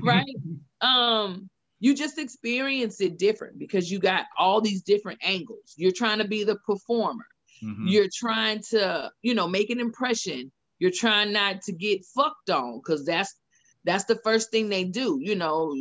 [0.02, 0.34] right?
[0.80, 5.74] um, you just experience it different because you got all these different angles.
[5.76, 7.26] You're trying to be the performer.
[7.62, 7.88] Mm-hmm.
[7.88, 10.50] You're trying to, you know, make an impression.
[10.78, 13.34] You're trying not to get fucked on because that's
[13.84, 15.18] that's the first thing they do.
[15.20, 15.74] You know,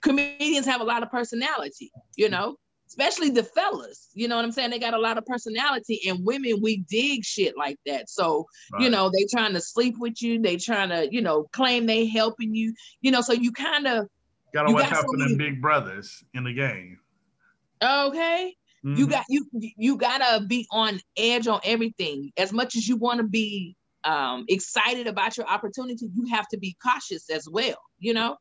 [0.00, 2.56] comedians have a lot of personality, you know,
[2.88, 4.08] especially the fellas.
[4.14, 4.70] You know what I'm saying?
[4.70, 8.08] They got a lot of personality, and women we dig shit like that.
[8.08, 8.82] So right.
[8.82, 10.40] you know they trying to sleep with you.
[10.40, 12.74] They trying to you know claim they helping you.
[13.00, 14.06] You know, so you kind of
[14.52, 16.98] gotta watch out for them big brothers in the game.
[17.82, 18.54] Okay.
[18.84, 18.98] Mm-hmm.
[18.98, 22.32] You got you you gotta be on edge on everything.
[22.36, 26.58] As much as you want to be um, excited about your opportunity, you have to
[26.58, 28.36] be cautious as well, you know?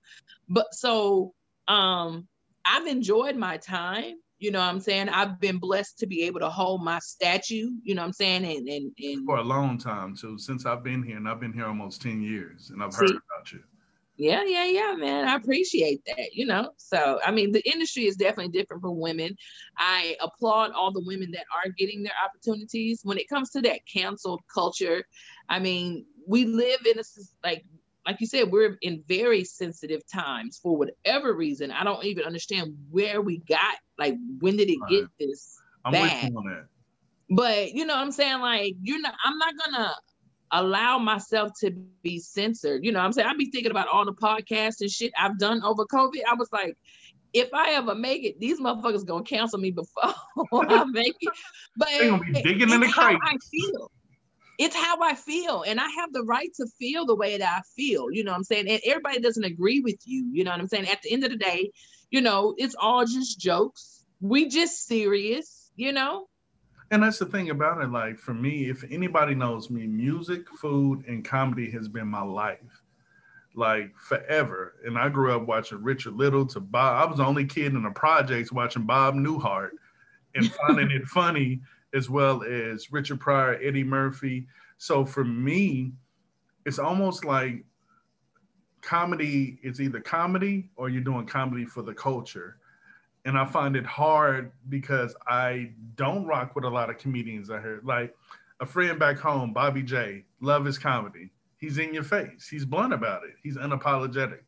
[0.50, 1.34] But so
[1.68, 2.28] um,
[2.66, 4.16] I've enjoyed my time.
[4.40, 5.08] You know what I'm saying?
[5.08, 8.44] I've been blessed to be able to hold my statue, you know what I'm saying?
[8.44, 11.54] And, and, and for a long time too, since I've been here, and I've been
[11.54, 13.64] here almost 10 years, and I've heard about you.
[14.16, 15.28] Yeah, yeah, yeah, man.
[15.28, 16.72] I appreciate that, you know.
[16.78, 19.36] So, I mean, the industry is definitely different for women.
[19.78, 23.02] I applaud all the women that are getting their opportunities.
[23.04, 25.04] When it comes to that canceled culture,
[25.50, 27.04] I mean, we live in a
[27.44, 27.66] like
[28.06, 31.72] like you said, we're in very sensitive times for whatever reason.
[31.72, 34.92] I don't even understand where we got like when did it right.
[34.92, 36.34] get this I'm bad?
[37.30, 38.42] But you know what I'm saying?
[38.42, 39.96] Like, you're not I'm not gonna
[40.54, 41.72] allow myself to
[42.04, 42.86] be censored.
[42.86, 45.64] You know, I'm saying I'd be thinking about all the podcasts and shit I've done
[45.64, 46.22] over COVID.
[46.30, 46.78] I was like,
[47.34, 50.14] if I ever make it, these motherfuckers gonna cancel me before
[50.72, 51.34] I make it.
[51.76, 53.18] But they gonna be digging in the crate.
[53.22, 53.92] I feel.
[54.60, 57.62] It's how I feel, and I have the right to feel the way that I
[57.76, 58.12] feel.
[58.12, 58.70] You know what I'm saying?
[58.70, 60.30] And everybody doesn't agree with you.
[60.32, 60.88] You know what I'm saying?
[60.88, 61.72] At the end of the day,
[62.12, 64.06] you know, it's all just jokes.
[64.22, 65.72] We just serious.
[65.76, 66.28] You know,
[66.94, 67.90] and that's the thing about it.
[67.90, 72.84] Like for me, if anybody knows me, music, food, and comedy has been my life,
[73.56, 74.76] like forever.
[74.86, 77.02] And I grew up watching Richard Little to Bob.
[77.02, 79.72] I was the only kid in the projects watching Bob Newhart
[80.36, 81.62] and finding it funny,
[81.96, 84.46] as well as Richard Pryor, Eddie Murphy.
[84.78, 85.94] So for me,
[86.68, 87.66] it's almost like
[88.82, 92.58] comedy is either comedy or you're doing comedy for the culture
[93.26, 97.58] and I find it hard because I don't rock with a lot of comedians I
[97.58, 97.86] heard.
[97.86, 98.16] Like
[98.60, 101.30] a friend back home, Bobby J, love his comedy.
[101.58, 102.48] He's in your face.
[102.50, 103.36] He's blunt about it.
[103.42, 104.42] He's unapologetic.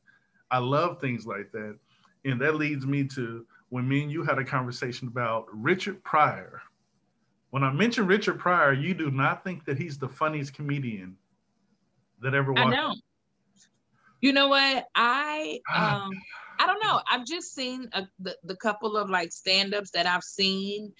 [0.51, 1.77] I love things like that.
[2.25, 6.61] And that leads me to when me and you had a conversation about Richard Pryor.
[7.51, 11.15] When I mention Richard Pryor, you do not think that he's the funniest comedian
[12.21, 12.67] that ever walked.
[12.67, 12.95] I know.
[14.21, 14.85] You know what?
[14.95, 16.11] I um
[16.65, 16.99] I don't know.
[17.07, 20.93] I've just seen a, the, the couple of like stand-ups that I've seen.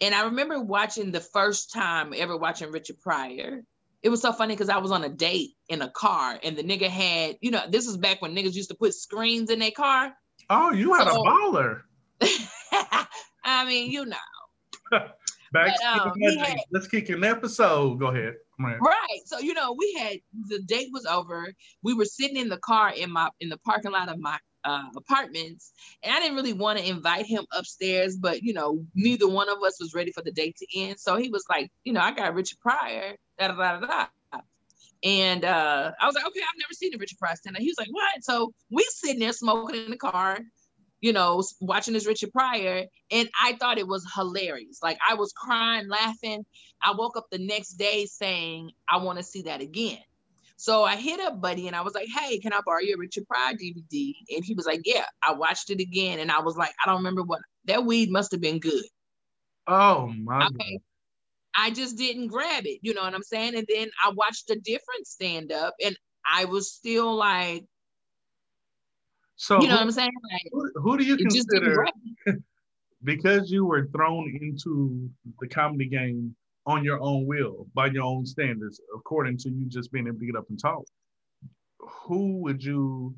[0.00, 3.64] And I remember watching the first time ever watching Richard Pryor.
[4.00, 6.62] It was so funny because I was on a date in a car and the
[6.62, 9.72] nigga had, you know, this is back when niggas used to put screens in their
[9.72, 10.12] car.
[10.50, 11.80] Oh, you had so, a baller.
[13.44, 14.16] I mean, you know.
[15.50, 17.98] Back but, um, had, let's kick an episode.
[17.98, 18.34] Go ahead.
[18.60, 19.20] Right.
[19.24, 21.50] So you know, we had the date was over.
[21.82, 24.84] We were sitting in the car in my in the parking lot of my uh,
[24.96, 25.72] apartments.
[26.02, 29.62] And I didn't really want to invite him upstairs, but you know, neither one of
[29.62, 30.98] us was ready for the date to end.
[31.00, 34.06] So he was like, you know, I got Richard Pryor, da da da da.
[35.04, 37.62] And uh, I was like, okay, I've never seen a Richard Pryor stand up.
[37.62, 38.24] He was like, what?
[38.24, 40.40] So we sitting there smoking in the car,
[41.00, 44.80] you know, watching this Richard Pryor, and I thought it was hilarious.
[44.82, 46.44] Like I was crying, laughing.
[46.82, 49.98] I woke up the next day saying, I want to see that again.
[50.60, 53.28] So I hit up Buddy and I was like, hey, can I borrow your Richard
[53.28, 54.12] Pryor DVD?
[54.34, 55.04] And he was like, yeah.
[55.22, 58.32] I watched it again and I was like, I don't remember what that weed must
[58.32, 58.82] have been good.
[59.68, 60.80] Oh my okay.
[61.56, 62.80] I just didn't grab it.
[62.82, 63.54] You know what I'm saying?
[63.54, 67.64] And then I watched a different stand up and I was still like,
[69.36, 70.10] So you know who, what I'm saying?
[70.32, 71.86] Like, who, who do you consider?
[73.04, 76.34] because you were thrown into the comedy game
[76.68, 80.26] on your own will, by your own standards, according to you just being able to
[80.26, 80.84] get up and talk.
[81.80, 83.16] Who would you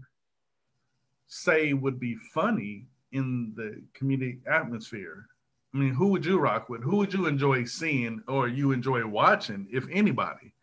[1.26, 5.26] say would be funny in the comedic atmosphere?
[5.74, 6.82] I mean, who would you rock with?
[6.82, 10.54] Who would you enjoy seeing or you enjoy watching, if anybody?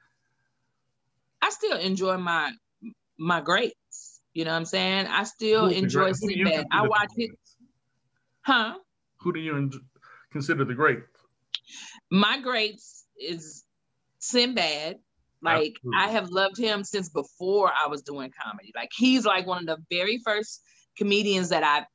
[1.41, 2.53] I still enjoy my
[3.17, 4.21] my greats.
[4.33, 5.07] You know what I'm saying?
[5.07, 6.67] I still enjoy seeing that.
[6.71, 7.31] I watch it.
[8.41, 8.75] Huh?
[9.17, 9.71] Who do you
[10.31, 10.99] consider the great?
[12.09, 13.63] My greats is
[14.19, 14.97] Sinbad.
[15.41, 15.99] Like Absolutely.
[15.99, 18.71] I have loved him since before I was doing comedy.
[18.75, 20.61] Like he's like one of the very first
[20.97, 21.85] comedians that I've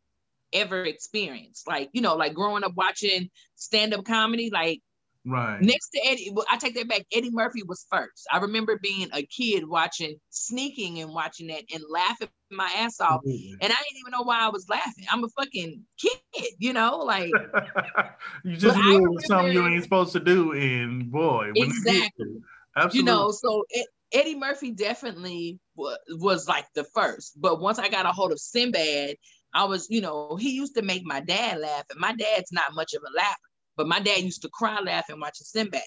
[0.53, 1.67] ever experienced.
[1.67, 4.81] Like, you know, like growing up watching stand-up comedy, like
[5.25, 7.03] right next to Eddie, I take that back.
[7.13, 8.27] Eddie Murphy was first.
[8.33, 13.21] I remember being a kid watching sneaking and watching that and laughing my ass off.
[13.25, 15.05] And I didn't even know why I was laughing.
[15.11, 17.31] I'm a fucking kid, you know, like
[18.45, 20.53] you just knew remember, something you ain't supposed to do.
[20.53, 22.43] And boy, exactly.
[22.77, 22.99] Absolutely.
[22.99, 27.41] You know, so it, Eddie Murphy definitely was, was like the first.
[27.41, 29.17] But once I got a hold of Sinbad
[29.55, 32.75] I was, you know, he used to make my dad laugh, and my dad's not
[32.75, 33.37] much of a laugher,
[33.77, 35.81] but my dad used to cry laughing watching Sinbad.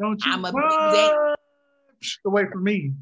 [0.00, 1.36] Don't you I'm a dad.
[2.24, 2.92] away from me.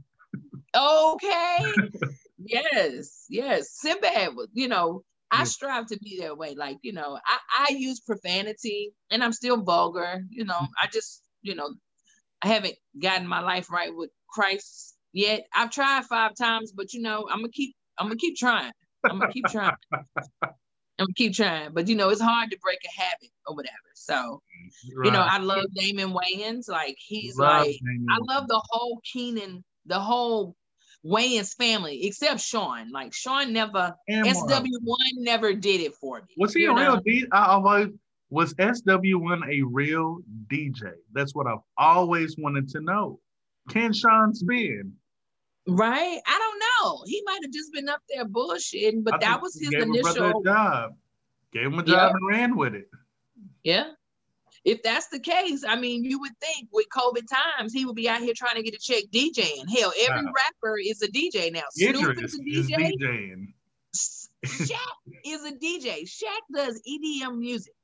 [0.76, 1.74] Okay.
[2.38, 3.70] yes, yes.
[3.72, 6.54] Sinbad was, you know, I strive to be that way.
[6.54, 10.22] Like, you know, I, I use profanity and I'm still vulgar.
[10.28, 11.70] You know, I just, you know,
[12.42, 15.44] I haven't gotten my life right with Christ yet.
[15.54, 18.72] I've tried five times, but you know, I'm gonna keep I'm gonna keep trying.
[19.08, 19.76] I'm gonna keep trying.
[21.02, 23.76] I'm gonna keep trying, but you know, it's hard to break a habit or whatever.
[23.94, 24.40] So,
[24.96, 25.06] right.
[25.06, 26.68] you know, I love Damon Wayans.
[26.68, 28.06] Like he's love like, Damon.
[28.10, 30.56] I love the whole Keenen, the whole
[31.04, 32.90] Wayans family, except Shawn.
[32.92, 36.34] Like Shawn never, SW1 never did it for me.
[36.36, 36.74] Was he a know?
[36.74, 37.26] real D?
[37.32, 37.88] I always
[38.30, 40.92] was SW1 a real DJ?
[41.12, 43.20] That's what I've always wanted to know.
[43.68, 44.94] Can Shawn spin?
[45.66, 46.20] Right?
[46.26, 47.04] I don't know.
[47.06, 50.92] He might have just been up there bullshitting, but I that was his initial job.
[51.52, 52.08] Gave him a job yeah.
[52.10, 52.88] and ran with it.
[53.62, 53.90] Yeah.
[54.64, 58.08] If that's the case, I mean, you would think with COVID times, he would be
[58.08, 59.68] out here trying to get a check DJing.
[59.68, 60.32] Hell, every wow.
[60.34, 61.62] rapper is a DJ now.
[61.72, 62.58] Snoop is a DJ.
[62.58, 63.46] Is DJing.
[64.46, 64.76] Shaq
[65.24, 66.02] is a DJ.
[66.02, 67.74] Shaq does EDM music.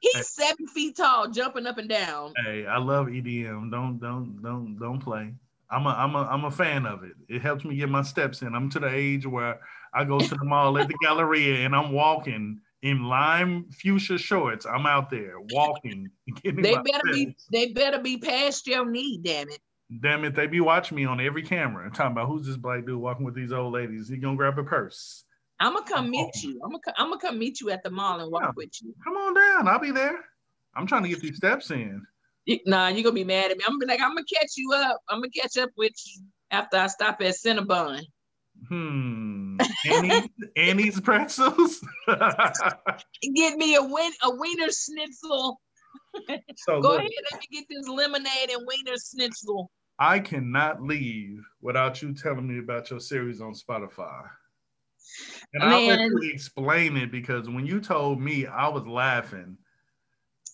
[0.00, 0.22] He's hey.
[0.22, 2.34] seven feet tall, jumping up and down.
[2.44, 3.70] Hey, I love EDM.
[3.70, 5.32] Don't don't don't don't play.
[5.70, 7.12] I'm a I'm a I'm a fan of it.
[7.28, 8.54] It helps me get my steps in.
[8.54, 9.60] I'm to the age where
[9.92, 14.66] I go to the mall at the Galleria and I'm walking in lime fuchsia shorts.
[14.66, 16.10] I'm out there walking.
[16.44, 17.12] They better steps.
[17.12, 19.60] be they better be past your knee, damn it.
[20.00, 21.86] Damn it, they be watching me on every camera.
[21.86, 24.08] I'm talking about who's this black dude walking with these old ladies.
[24.08, 25.24] He gonna grab a purse.
[25.60, 26.60] I'm gonna come meet you.
[26.64, 28.52] I'm gonna I'm gonna come meet you at the mall and walk yeah.
[28.56, 28.94] with you.
[29.02, 29.68] Come on down.
[29.68, 30.18] I'll be there.
[30.74, 32.04] I'm trying to get these steps in
[32.66, 33.64] nah, you're gonna be mad at me.
[33.66, 35.00] I'm gonna be like, I'm gonna catch you up.
[35.08, 38.02] I'm gonna catch up with you after I stop at Cinnabon.
[38.68, 39.58] Hmm.
[39.86, 41.84] Annie's, Annie's pretzels.
[42.06, 45.60] Get me a win a wiener schnitzel.
[46.56, 49.70] So go look, ahead, let me get this lemonade and wiener schnitzel.
[49.98, 54.22] I cannot leave without you telling me about your series on Spotify.
[55.54, 56.00] And Man.
[56.00, 59.56] I'll you explain it because when you told me, I was laughing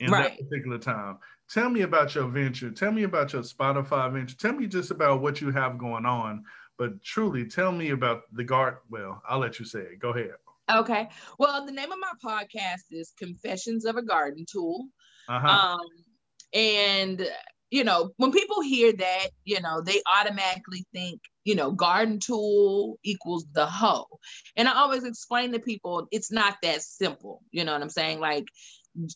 [0.00, 0.31] in right.
[0.31, 1.18] that particular time.
[1.51, 2.71] Tell me about your venture.
[2.71, 4.37] Tell me about your Spotify venture.
[4.37, 6.45] Tell me just about what you have going on.
[6.79, 8.77] But truly, tell me about the guard.
[8.89, 9.99] Well, I'll let you say it.
[9.99, 10.35] Go ahead.
[10.71, 11.09] Okay.
[11.39, 14.87] Well, the name of my podcast is Confessions of a Garden Tool.
[15.29, 15.49] Uh-huh.
[15.49, 15.81] Um,
[16.55, 17.29] and
[17.71, 22.99] you know, when people hear that, you know, they automatically think, you know, garden tool
[23.05, 24.07] equals the hoe.
[24.57, 27.43] And I always explain to people it's not that simple.
[27.53, 28.19] You know what I'm saying?
[28.19, 28.47] Like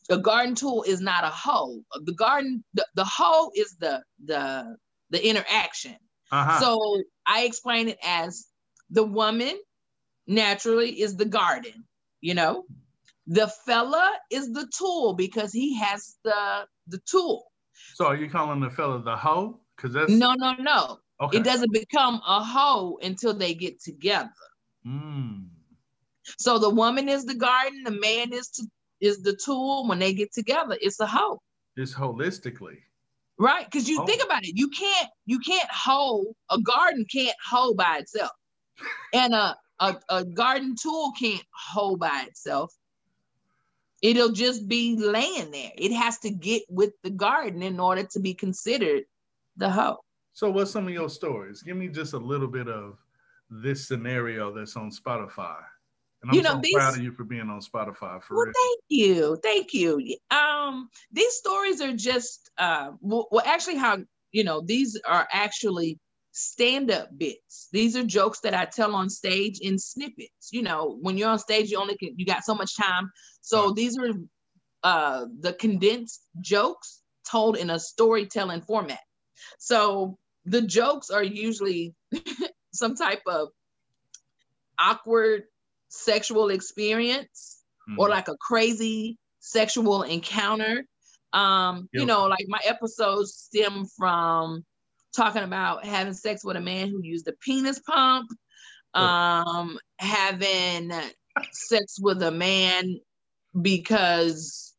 [0.08, 1.80] a garden tool is not a hoe.
[2.04, 4.76] The garden, the, the hoe is the the
[5.10, 5.96] the interaction.
[6.30, 6.60] Uh-huh.
[6.60, 8.46] So I explain it as
[8.90, 9.58] the woman
[10.26, 11.84] naturally is the garden,
[12.20, 12.64] you know.
[13.26, 17.44] The fella is the tool because he has the the tool.
[17.94, 19.60] So are you calling the fella the hoe?
[19.76, 20.98] Because that's no, no, no.
[21.20, 21.38] Okay.
[21.38, 24.30] It doesn't become a hoe until they get together.
[24.86, 25.46] Mm.
[26.38, 28.66] So the woman is the garden, the man is to
[29.04, 30.76] is the tool when they get together.
[30.80, 31.40] It's a hoe.
[31.76, 32.78] It's holistically.
[33.38, 33.64] Right.
[33.64, 34.06] Because you oh.
[34.06, 38.30] think about it, you can't you can't hoe, a garden can't hoe by itself.
[39.14, 42.74] And a, a, a garden tool can't hoe by itself.
[44.02, 45.70] It'll just be laying there.
[45.76, 49.04] It has to get with the garden in order to be considered
[49.56, 50.00] the hoe.
[50.32, 51.62] So what's some of your stories?
[51.62, 52.98] Give me just a little bit of
[53.48, 55.58] this scenario that's on Spotify.
[56.24, 58.22] And I'm you know, so these, proud of you for being on Spotify.
[58.22, 58.54] For well, real.
[58.54, 60.16] thank you, thank you.
[60.30, 63.98] Um, these stories are just uh, well, well, actually, how
[64.32, 65.98] you know these are actually
[66.32, 67.68] stand-up bits.
[67.72, 70.48] These are jokes that I tell on stage in snippets.
[70.50, 73.10] You know, when you're on stage, you only can you got so much time.
[73.42, 74.14] So these are
[74.82, 79.00] uh, the condensed jokes told in a storytelling format.
[79.58, 80.16] So
[80.46, 81.94] the jokes are usually
[82.72, 83.48] some type of
[84.78, 85.42] awkward
[85.94, 87.98] sexual experience mm.
[87.98, 90.84] or like a crazy sexual encounter.
[91.32, 92.00] Um, yep.
[92.00, 94.64] you know, like my episodes stem from
[95.16, 98.28] talking about having sex with a man who used a penis pump,
[98.94, 100.92] um, having
[101.52, 102.98] sex with a man
[103.60, 104.74] because,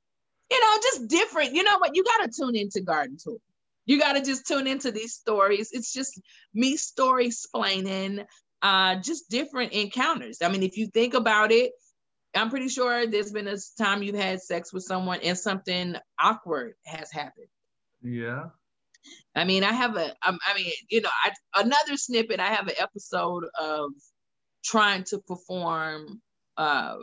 [0.50, 1.54] you know, just different.
[1.54, 1.92] You know what?
[1.94, 3.42] You got to tune into Garden Tool.
[3.86, 5.70] You got to just tune into these stories.
[5.72, 6.20] It's just
[6.54, 8.26] me story explaining
[8.62, 10.40] uh, just different encounters.
[10.42, 11.72] I mean, if you think about it,
[12.36, 16.74] I'm pretty sure there's been a time you've had sex with someone and something awkward
[16.86, 17.48] has happened.
[18.02, 18.48] Yeah.
[19.36, 22.40] I mean, I have a, um, mean, you know, I, another snippet.
[22.40, 23.92] I have an episode of
[24.64, 26.22] trying to perform
[26.58, 26.96] uh,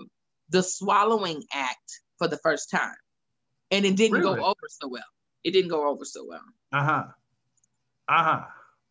[0.49, 2.95] the swallowing act for the first time,
[3.71, 4.37] and it didn't really?
[4.37, 5.03] go over so well.
[5.45, 6.41] It didn't go over so well.
[6.73, 7.05] Uh huh.
[8.09, 8.45] Uh huh.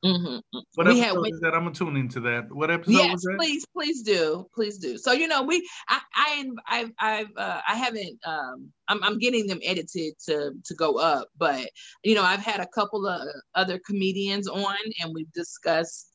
[0.04, 0.40] Mm-hmm.
[0.74, 1.54] What we episode had, is that?
[1.54, 2.52] I'm gonna tune into that.
[2.52, 4.98] What episode yes, please, please do, please do.
[4.98, 9.46] So you know, we, I, I, I've, I've, uh, I haven't, um, I'm, I'm getting
[9.46, 11.70] them edited to to go up, but
[12.04, 13.22] you know, I've had a couple of
[13.54, 16.10] other comedians on, and we've discussed,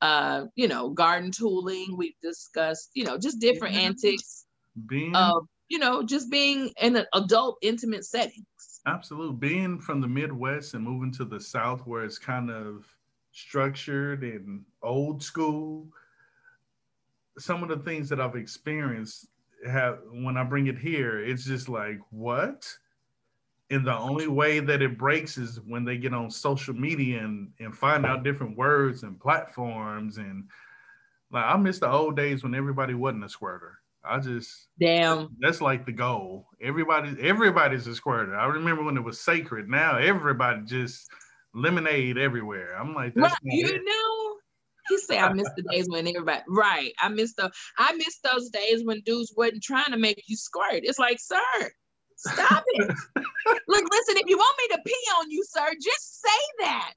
[0.00, 1.94] uh, you know, garden tooling.
[1.94, 4.46] We've discussed, you know, just different antics
[4.88, 8.46] being, of, you know, just being in an adult intimate settings.
[8.86, 12.86] Absolutely, being from the Midwest and moving to the South, where it's kind of
[13.36, 15.86] structured and old school.
[17.38, 19.28] Some of the things that I've experienced
[19.68, 22.66] have when I bring it here, it's just like, what?
[23.70, 27.50] And the only way that it breaks is when they get on social media and,
[27.60, 30.16] and find out different words and platforms.
[30.16, 30.44] And
[31.30, 33.78] like, I miss the old days when everybody wasn't a squirter.
[34.02, 35.36] I just damn.
[35.40, 36.46] That's like the goal.
[36.62, 38.36] Everybody, everybody's a squirter.
[38.36, 39.68] I remember when it was sacred.
[39.68, 41.10] Now everybody just
[41.56, 42.76] lemonade everywhere.
[42.78, 43.82] I'm like, right, you it.
[43.84, 44.36] know.
[44.88, 47.50] He said, "I miss the days when everybody." Right, I miss the.
[47.78, 50.82] I miss those days when dudes wasn't trying to make you squirt.
[50.84, 51.70] It's like, sir,
[52.16, 52.94] stop it.
[53.16, 54.16] Look, listen.
[54.16, 56.94] If you want me to pee on you, sir, just say that.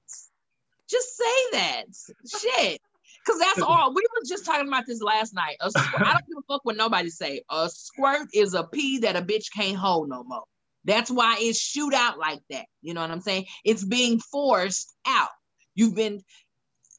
[0.89, 1.85] Just say that.
[2.27, 2.81] Shit.
[3.27, 3.93] Cause that's all.
[3.93, 5.57] We were just talking about this last night.
[5.59, 7.43] A squirt, I don't give a fuck what nobody say.
[7.49, 10.45] A squirt is a pee that a bitch can't hold no more.
[10.89, 12.65] That's why it's shoot out like that.
[12.81, 13.45] You know what I'm saying?
[13.63, 15.29] It's being forced out.
[15.75, 16.21] You've been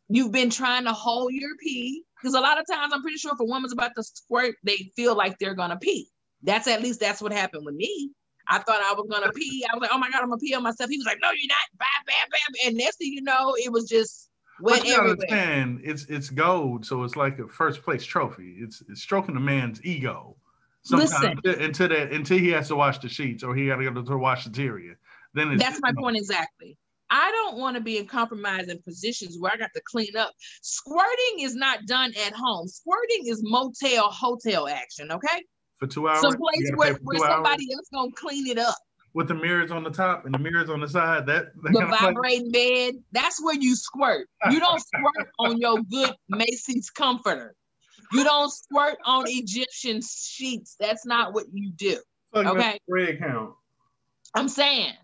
[0.09, 3.33] you've been trying to hold your pee because a lot of times I'm pretty sure
[3.33, 6.09] if a woman's about to squirt, they feel like they're gonna pee.
[6.45, 8.13] That's at least that's what happened with me.
[8.47, 9.67] I thought I was gonna pee.
[9.69, 10.89] I was like, oh my god, I'm gonna pee on myself.
[10.89, 11.59] He was like, no, you're not.
[11.77, 12.69] Bam, bam, bam.
[12.69, 14.31] And next thing you know, it was just
[14.61, 15.11] wet everywhere.
[15.11, 18.59] Understand, it's it's gold, so it's like a first place trophy.
[18.61, 20.37] It's it's stroking the man's ego.
[20.83, 23.91] Sometimes Listen, until that until he has to wash the sheets or he got to
[23.91, 24.99] go to wash the interior.
[25.35, 26.77] Then that's my point exactly.
[27.11, 30.33] I don't want to be in compromising positions where I got to clean up.
[30.63, 32.69] Squirting is not done at home.
[32.69, 35.11] Squirting is motel hotel action.
[35.11, 35.45] Okay.
[35.79, 36.21] For two hours.
[36.21, 37.77] Some place where, where somebody hours.
[37.77, 38.77] else gonna clean it up.
[39.13, 41.97] With the mirrors on the top and the mirrors on the side, that, that the
[42.01, 42.95] vibrating bed.
[43.11, 44.29] That's where you squirt.
[44.51, 47.57] You don't squirt on your good Macy's comforter.
[48.13, 50.77] You don't squirt on Egyptian sheets.
[50.81, 51.99] That's not what you do.
[52.35, 52.79] Okay.
[52.89, 53.55] Red count.
[54.35, 54.95] I'm saying.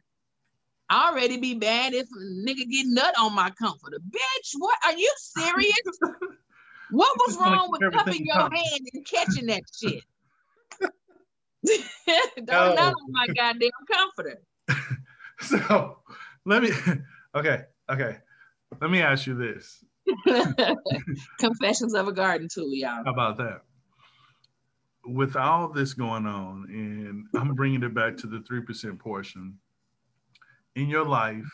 [0.89, 3.99] I already be bad if a nigga get nut on my comforter.
[3.99, 5.99] Bitch, what are you serious?
[6.91, 10.05] what was wrong with cupping your hand and catching that shit?
[12.45, 12.75] Don't oh.
[12.75, 14.41] nut on my goddamn comforter.
[15.41, 15.99] so
[16.45, 16.71] let me
[17.35, 18.19] okay, okay.
[18.81, 19.85] Let me ask you this.
[21.39, 23.05] Confessions of a Garden Tool, y'all.
[23.05, 23.63] How about that?
[25.05, 29.57] With all this going on, and I'm bringing it back to the 3% portion,
[30.75, 31.45] in your life,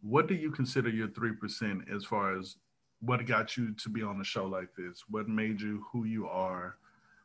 [0.00, 2.56] what do you consider your 3% as far as
[3.00, 5.04] what got you to be on a show like this?
[5.08, 6.76] What made you who you are?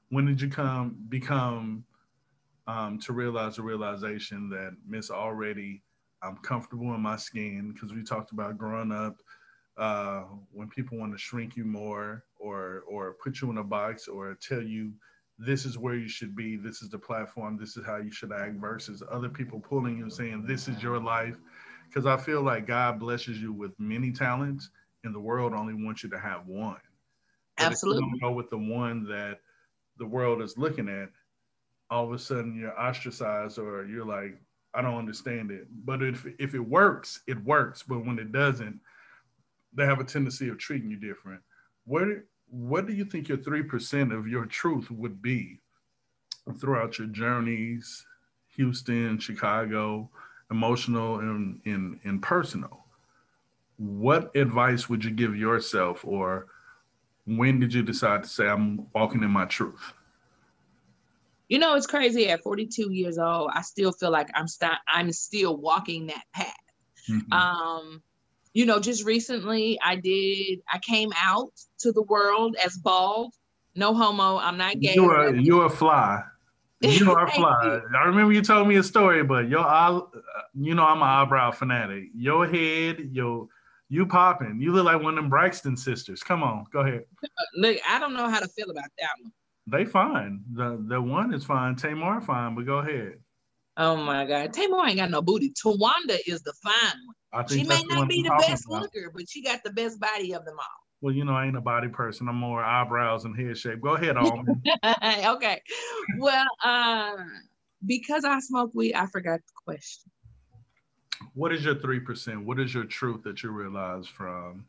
[0.09, 1.83] When did you come become
[2.67, 5.81] um, to realize the realization that Miss already
[6.23, 9.17] I'm comfortable in my skin because we talked about growing up
[9.77, 14.07] uh, when people want to shrink you more or or put you in a box
[14.07, 14.91] or tell you
[15.39, 18.31] this is where you should be, this is the platform, this is how you should
[18.31, 21.37] act, versus other people pulling you and saying this is your life.
[21.87, 24.69] Because I feel like God blesses you with many talents,
[25.03, 26.77] and the world only wants you to have one.
[27.57, 28.03] But Absolutely.
[28.03, 29.39] If you don't go with the one that
[29.97, 31.09] the world is looking at,
[31.89, 34.39] all of a sudden you're ostracized or you're like,
[34.73, 35.67] I don't understand it.
[35.85, 37.83] But if if it works, it works.
[37.83, 38.79] But when it doesn't,
[39.75, 41.41] they have a tendency of treating you different.
[41.85, 42.07] What
[42.49, 45.59] what do you think your three percent of your truth would be
[46.59, 48.05] throughout your journeys,
[48.55, 50.09] Houston, Chicago,
[50.51, 52.85] emotional and in and personal?
[53.77, 56.47] What advice would you give yourself, or
[57.25, 59.93] when did you decide to say I'm walking in my truth?
[61.53, 62.29] you know, it's crazy.
[62.29, 66.53] At 42 years old, I still feel like I'm st- I'm still walking that path.
[67.07, 67.31] Mm-hmm.
[67.31, 68.01] Um,
[68.53, 70.59] you know, just recently I did.
[70.71, 73.33] I came out to the world as bald.
[73.75, 74.37] No homo.
[74.37, 74.93] I'm not gay.
[74.95, 76.21] You're a, you're fly.
[76.81, 77.79] You are a fly.
[77.95, 79.99] I remember you told me a story, but your eye,
[80.53, 82.05] you know, I'm an eyebrow fanatic.
[82.13, 83.47] Your head, your
[83.89, 84.59] you popping.
[84.59, 86.23] You look like one of them Braxton sisters.
[86.23, 87.05] Come on, go ahead.
[87.55, 89.31] Look, I don't know how to feel about that one.
[89.65, 90.41] They fine.
[90.53, 91.75] The the one is fine.
[91.75, 93.19] Tamar fine, but go ahead.
[93.75, 95.51] Oh my God, Tamar ain't got no booty.
[95.51, 96.99] Towanda is the fine
[97.31, 97.47] one.
[97.47, 98.83] she may not be the best about.
[98.83, 100.65] looker, but she got the best body of them all.
[101.01, 102.29] Well, you know, I ain't a body person.
[102.29, 103.81] I'm more eyebrows and head shape.
[103.81, 104.65] Go ahead, Almond.
[104.85, 105.61] okay.
[106.17, 107.17] Well, uh,
[107.85, 110.11] because I smoke weed, I forgot the question.
[111.33, 112.45] What is your three percent?
[112.45, 114.65] What is your truth that you realize from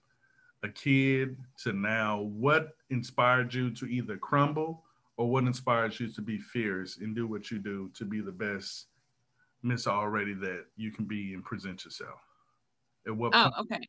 [0.63, 2.23] a kid to now?
[2.23, 4.83] What inspired you to either crumble
[5.17, 8.33] or what inspires you to be fierce and do what you do to be the
[8.33, 8.87] best
[9.65, 12.21] miss already that you can be and present yourself.
[13.07, 13.81] At what oh okay.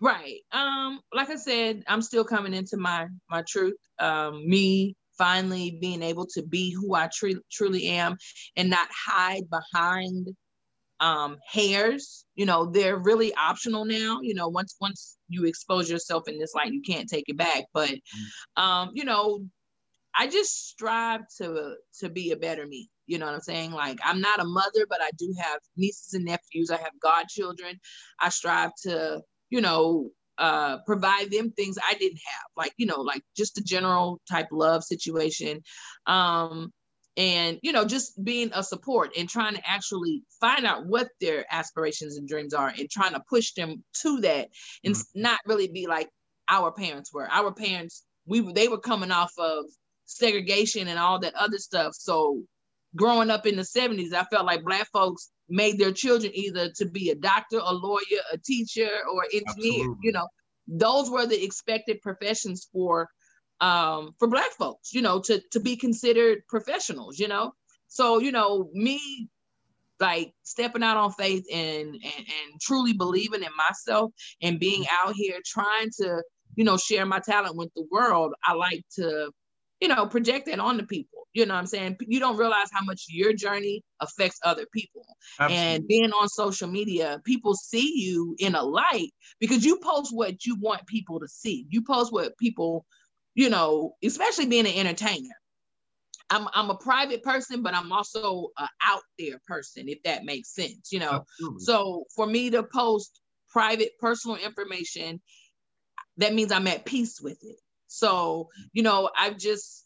[0.00, 0.40] Right.
[0.52, 3.78] Um like i said i'm still coming into my my truth.
[3.98, 8.16] Um me finally being able to be who i tr- truly am
[8.56, 10.28] and not hide behind
[11.00, 12.24] um hairs.
[12.34, 14.18] You know they're really optional now.
[14.22, 17.64] You know once once you expose yourself in this light you can't take it back.
[17.72, 18.62] But mm.
[18.62, 19.44] um you know
[20.16, 22.88] I just strive to to be a better me.
[23.06, 23.72] You know what I'm saying?
[23.72, 26.70] Like I'm not a mother, but I do have nieces and nephews.
[26.70, 27.78] I have godchildren.
[28.20, 33.00] I strive to, you know, uh, provide them things I didn't have, like you know,
[33.00, 35.62] like just a general type love situation,
[36.06, 36.72] um,
[37.16, 41.44] and you know, just being a support and trying to actually find out what their
[41.50, 44.48] aspirations and dreams are, and trying to push them to that,
[44.82, 45.20] and mm-hmm.
[45.20, 46.08] not really be like
[46.48, 47.30] our parents were.
[47.30, 49.66] Our parents, we they were coming off of
[50.06, 51.94] segregation and all that other stuff.
[51.94, 52.42] So
[52.96, 56.86] growing up in the 70s, I felt like black folks made their children either to
[56.86, 59.80] be a doctor, a lawyer, a teacher, or engineer.
[59.80, 59.96] Absolutely.
[60.02, 60.28] You know,
[60.66, 63.08] those were the expected professions for
[63.60, 67.52] um for black folks, you know, to to be considered professionals, you know.
[67.88, 69.28] So, you know, me
[70.00, 75.14] like stepping out on faith and, and and truly believing in myself and being out
[75.14, 76.22] here trying to,
[76.56, 79.30] you know, share my talent with the world, I like to
[79.80, 81.13] you know, project that on the people.
[81.34, 81.96] You know what I'm saying?
[82.06, 85.04] You don't realize how much your journey affects other people.
[85.40, 85.74] Absolutely.
[85.74, 90.46] And being on social media, people see you in a light because you post what
[90.46, 91.66] you want people to see.
[91.68, 92.86] You post what people,
[93.34, 95.34] you know, especially being an entertainer.
[96.30, 100.54] I'm I'm a private person, but I'm also a out there person, if that makes
[100.54, 101.24] sense, you know.
[101.40, 101.64] Absolutely.
[101.64, 103.20] So for me to post
[103.50, 105.20] private personal information,
[106.18, 107.56] that means I'm at peace with it.
[107.88, 109.83] So, you know, I've just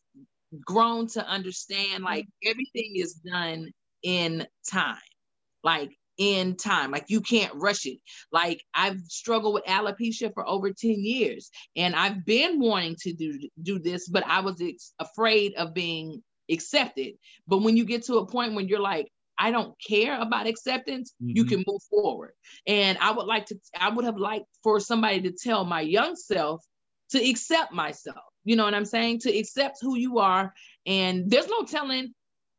[0.64, 3.70] grown to understand like everything is done
[4.02, 4.96] in time.
[5.62, 6.90] Like in time.
[6.90, 7.98] Like you can't rush it.
[8.32, 13.38] Like I've struggled with alopecia for over 10 years and I've been wanting to do
[13.62, 17.14] do this, but I was ex- afraid of being accepted.
[17.46, 21.14] But when you get to a point when you're like, I don't care about acceptance,
[21.22, 21.36] mm-hmm.
[21.36, 22.32] you can move forward.
[22.66, 26.16] And I would like to, I would have liked for somebody to tell my young
[26.16, 26.64] self
[27.10, 28.16] to accept myself.
[28.44, 29.20] You know what I'm saying?
[29.20, 30.54] To accept who you are.
[30.86, 32.14] And there's no telling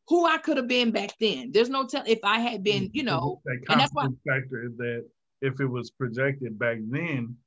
[0.08, 1.52] who I could have been back then.
[1.52, 4.76] There's no telling if I had been, you know, that and that's why factor is
[4.78, 5.06] that
[5.42, 7.38] if it was projected back then,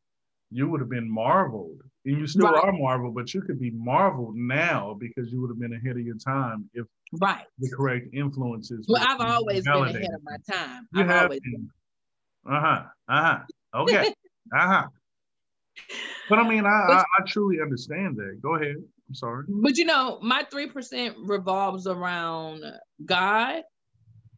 [0.50, 1.80] you would have been marveled.
[2.04, 2.64] And you still right.
[2.64, 6.02] are marveled, but you could be marveled now because you would have been ahead of
[6.02, 6.86] your time if
[7.20, 8.86] right the correct influences.
[8.88, 10.02] Well, I've always validated.
[10.02, 10.88] been ahead of my time.
[10.92, 11.70] You I've have always been.
[12.44, 12.54] been.
[12.54, 12.82] Uh-huh.
[13.08, 13.38] Uh-huh.
[13.82, 14.14] Okay.
[14.56, 14.86] uh-huh.
[16.32, 18.40] But I mean, I, but, I, I truly understand that.
[18.40, 18.76] Go ahead.
[19.06, 19.44] I'm sorry.
[19.46, 22.64] But you know, my three percent revolves around
[23.04, 23.64] God.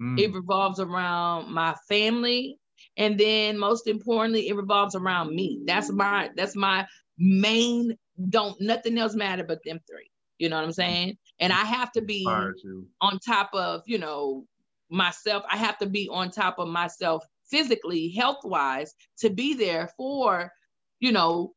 [0.03, 0.19] Mm.
[0.19, 2.59] It revolves around my family,
[2.97, 5.63] and then most importantly, it revolves around me.
[5.67, 6.85] That's my that's my
[7.17, 7.97] main.
[8.29, 10.11] Don't nothing else matter but them three.
[10.41, 11.17] You know what I'm saying?
[11.39, 14.47] And I have to be on top of you know
[14.91, 15.45] myself.
[15.49, 20.51] I have to be on top of myself physically, health wise, to be there for
[20.99, 21.54] you know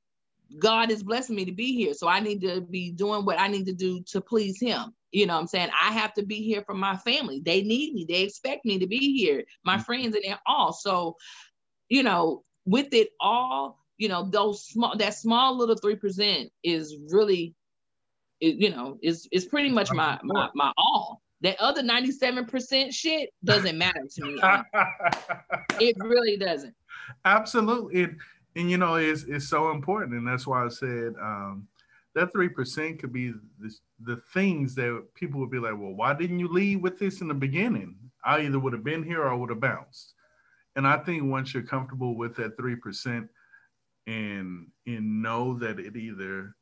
[0.60, 1.94] God is blessing me to be here.
[1.94, 4.94] So I need to be doing what I need to do to please him.
[5.12, 5.70] You know I'm saying?
[5.70, 7.42] I have to be here for my family.
[7.44, 8.06] They need me.
[8.08, 9.44] They expect me to be here.
[9.64, 9.84] My mm-hmm.
[9.84, 10.74] friends and they're all.
[10.74, 11.16] So,
[11.90, 17.56] you know, with it all, you know, those small that small little 3% is really
[18.40, 21.22] it, you know, is is pretty much my, my my all.
[21.42, 24.42] That other 97% shit doesn't matter to me.
[25.80, 26.74] it really doesn't.
[27.26, 28.02] Absolutely.
[28.02, 28.10] It,
[28.58, 30.14] and you know, it's it's so important.
[30.14, 31.68] And that's why I said um
[32.16, 36.14] that three percent could be the, the things that people would be like, well, why
[36.14, 37.96] didn't you lead with this in the beginning?
[38.26, 40.14] I either would have been here or I would have bounced.
[40.76, 43.30] And I think once you're comfortable with that three percent
[44.08, 46.56] and and know that it either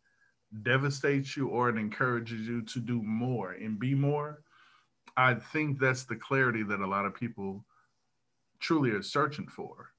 [0.64, 4.41] devastates you or it encourages you to do more and be more,
[5.18, 7.66] I think that's the clarity that a lot of people
[8.60, 9.91] truly are searching for.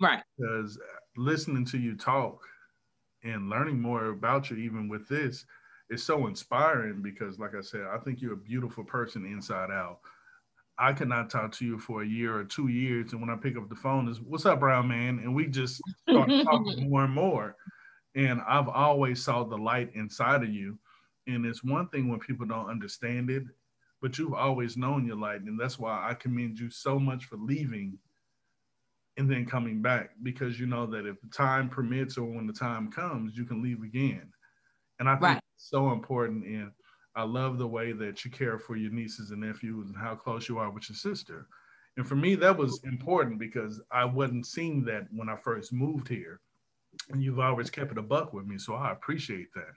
[0.00, 0.22] Right.
[0.38, 0.78] Because
[1.20, 2.42] listening to you talk
[3.22, 5.44] and learning more about you, even with this,
[5.90, 9.98] is so inspiring because, like I said, I think you're a beautiful person inside out.
[10.78, 13.58] I cannot talk to you for a year or two years, and when I pick
[13.58, 17.12] up the phone, is "What's up, Brown man?" and we just start talking more and
[17.12, 17.54] more.
[18.14, 20.78] And I've always saw the light inside of you,
[21.26, 23.42] and it's one thing when people don't understand it,
[24.00, 27.36] but you've always known your light, and that's why I commend you so much for
[27.36, 27.98] leaving
[29.20, 32.54] and then coming back because you know that if the time permits or when the
[32.54, 34.32] time comes, you can leave again.
[34.98, 35.36] And I think right.
[35.36, 36.46] it's so important.
[36.46, 36.70] And
[37.14, 40.48] I love the way that you care for your nieces and nephews and how close
[40.48, 41.48] you are with your sister.
[41.98, 46.08] And for me, that was important because I wasn't seeing that when I first moved
[46.08, 46.40] here.
[47.10, 48.56] And you've always kept it a buck with me.
[48.56, 49.74] So I appreciate that.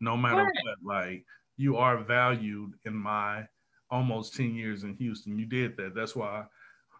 [0.00, 0.54] No matter right.
[0.62, 1.24] what, like
[1.56, 3.48] you are valued in my
[3.90, 5.36] almost 10 years in Houston.
[5.36, 5.96] You did that.
[5.96, 6.44] That's why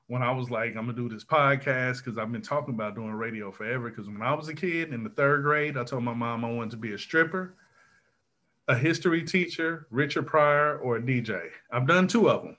[0.09, 3.13] when I was like, I'm gonna do this podcast because I've been talking about doing
[3.13, 3.91] radio forever.
[3.91, 6.51] Because when I was a kid in the third grade, I told my mom I
[6.51, 7.55] wanted to be a stripper,
[8.69, 11.49] a history teacher, Richard Pryor, or a DJ.
[11.73, 12.57] I've done two of them.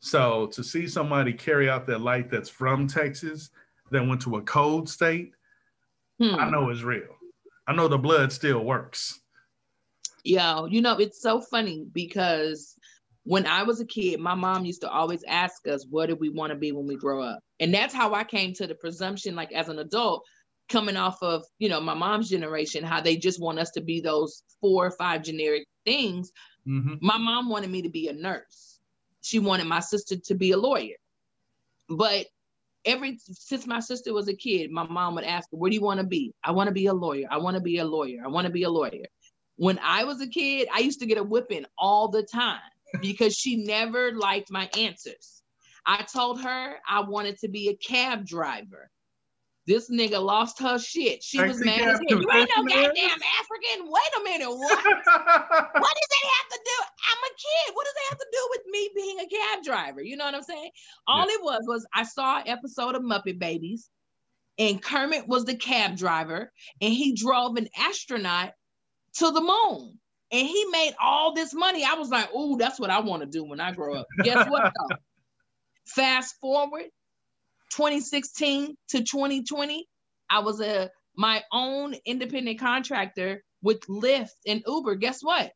[0.00, 3.50] So to see somebody carry out that light that's from Texas
[3.90, 5.32] that went to a cold state,
[6.18, 6.34] hmm.
[6.34, 7.16] I know it's real.
[7.66, 9.20] I know the blood still works.
[10.24, 12.76] Yo, you know, it's so funny because
[13.26, 16.28] when I was a kid, my mom used to always ask us, what do we
[16.28, 17.40] want to be when we grow up?
[17.58, 20.22] And that's how I came to the presumption, like as an adult,
[20.68, 24.00] coming off of, you know, my mom's generation, how they just want us to be
[24.00, 26.30] those four or five generic things.
[26.68, 26.94] Mm-hmm.
[27.00, 28.78] My mom wanted me to be a nurse.
[29.22, 30.94] She wanted my sister to be a lawyer.
[31.88, 32.26] But
[32.84, 35.82] every since my sister was a kid, my mom would ask her, Where do you
[35.82, 36.32] want to be?
[36.44, 37.26] I want to be a lawyer.
[37.28, 38.20] I want to be a lawyer.
[38.24, 39.06] I want to be a lawyer.
[39.56, 42.60] When I was a kid, I used to get a whipping all the time
[43.00, 45.42] because she never liked my answers.
[45.84, 48.90] I told her I wanted to be a cab driver.
[49.66, 51.24] This nigga lost her shit.
[51.24, 52.20] She was mad as hell.
[52.20, 53.90] You ain't no goddamn African.
[53.90, 54.48] Wait a minute.
[54.48, 54.84] What?
[54.84, 56.78] what does that have to do?
[57.08, 57.74] I'm a kid.
[57.74, 60.02] What does that have to do with me being a cab driver?
[60.02, 60.70] You know what I'm saying?
[61.08, 61.34] All yeah.
[61.34, 63.88] it was was I saw an episode of Muppet Babies,
[64.56, 68.52] and Kermit was the cab driver, and he drove an astronaut
[69.14, 69.98] to the moon
[70.32, 71.84] and he made all this money.
[71.84, 74.06] I was like, oh, that's what I want to do when I grow up.
[74.22, 74.72] Guess what?
[74.90, 74.96] though?
[75.86, 76.86] Fast forward
[77.70, 79.86] 2016 to 2020,
[80.30, 84.96] I was a my own independent contractor with Lyft and Uber.
[84.96, 85.52] Guess what?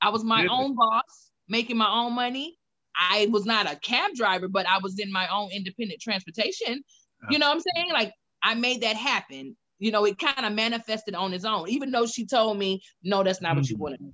[0.00, 2.58] I was my own boss, making my own money.
[2.94, 6.74] I was not a cab driver, but I was in my own independent transportation.
[6.74, 7.38] You uh-huh.
[7.38, 7.92] know what I'm saying?
[7.92, 11.90] Like I made that happen you know, it kind of manifested on its own, even
[11.90, 13.58] though she told me, no, that's not mm-hmm.
[13.58, 14.12] what you want to do.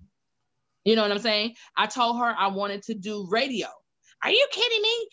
[0.84, 1.54] You know what I'm saying?
[1.76, 3.68] I told her I wanted to do radio.
[4.22, 5.08] Are you kidding me?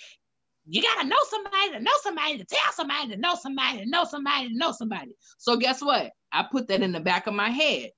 [0.70, 4.04] You gotta know somebody to know somebody to tell somebody to know somebody to know
[4.04, 5.16] somebody to know somebody.
[5.38, 6.12] So guess what?
[6.32, 7.91] I put that in the back of my head.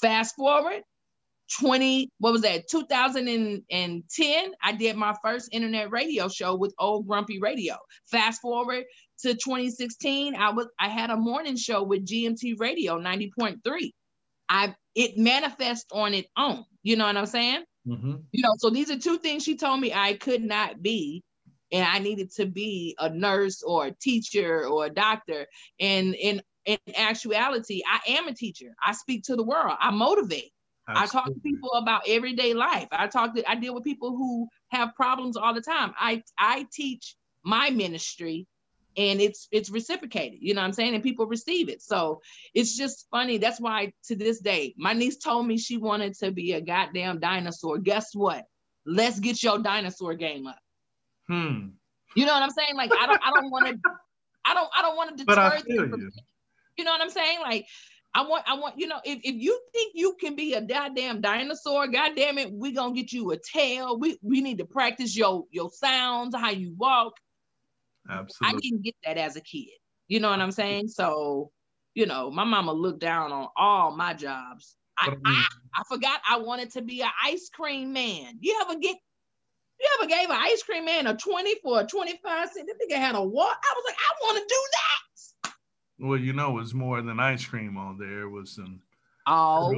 [0.00, 0.82] Fast forward,
[1.60, 2.68] 20, what was that?
[2.70, 7.76] 2010, I did my first internet radio show with Old Grumpy Radio.
[8.10, 8.84] Fast forward
[9.22, 13.90] to 2016, I was I had a morning show with GMT Radio 90.3.
[14.48, 16.64] I it manifests on its own.
[16.82, 17.64] You know what I'm saying?
[17.86, 18.14] Mm-hmm.
[18.32, 21.22] You know, so these are two things she told me I could not be,
[21.72, 25.46] and I needed to be a nurse or a teacher or a doctor.
[25.80, 28.74] And in in actuality, I am a teacher.
[28.84, 29.76] I speak to the world.
[29.80, 30.52] I motivate.
[30.88, 31.02] Absolutely.
[31.02, 32.88] I talk to people about everyday life.
[32.90, 35.94] I talk to I deal with people who have problems all the time.
[35.98, 38.46] I I teach my ministry
[38.96, 40.94] and it's it's reciprocated you know what i'm saying?
[40.94, 41.82] And people receive it.
[41.82, 42.22] So
[42.54, 43.38] it's just funny.
[43.38, 47.20] That's why to this day my niece told me she wanted to be a goddamn
[47.20, 47.78] dinosaur.
[47.78, 48.44] Guess what?
[48.84, 50.58] Let's get your dinosaur game up.
[51.28, 51.68] Hmm.
[52.14, 52.76] You know what i'm saying?
[52.76, 53.90] Like i don't i don't want to
[54.44, 56.10] i don't i don't want to deter but I feel you.
[56.76, 57.40] You know what I'm saying?
[57.40, 57.66] Like,
[58.14, 61.20] I want, I want, you know, if, if you think you can be a goddamn
[61.20, 63.98] dinosaur, goddamn it, we gonna get you a tail.
[63.98, 67.14] We we need to practice your your sounds, how you walk.
[68.10, 68.56] Absolutely.
[68.56, 69.68] I didn't get that as a kid.
[70.08, 70.88] You know what I'm saying?
[70.88, 71.50] So,
[71.94, 74.76] you know, my mama looked down on all my jobs.
[74.98, 75.20] I, mm-hmm.
[75.26, 75.46] I,
[75.76, 78.38] I forgot I wanted to be an ice cream man.
[78.40, 78.96] You ever get
[79.80, 82.68] you ever gave an ice cream man a 20 for a 25 cent?
[82.68, 83.56] That nigga had a what?
[83.56, 85.52] I was like, I want to do that.
[85.98, 88.22] Well, you know, it's more than ice cream on there.
[88.22, 88.80] It was some
[89.26, 89.72] oh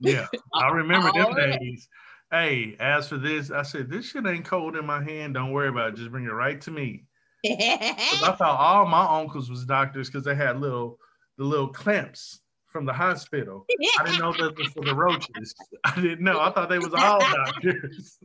[0.00, 0.26] yeah.
[0.54, 1.88] I remember them days.
[2.32, 5.34] Hey, as for this, I said, this shit ain't cold in my hand.
[5.34, 5.96] Don't worry about it.
[5.96, 7.04] Just bring it right to me.
[7.44, 10.98] I thought all my uncles was doctors because they had little
[11.36, 13.66] the little clamps from the hospital.
[14.00, 15.54] I didn't know that was for the roaches.
[15.84, 16.40] I didn't know.
[16.40, 18.18] I thought they was all doctors.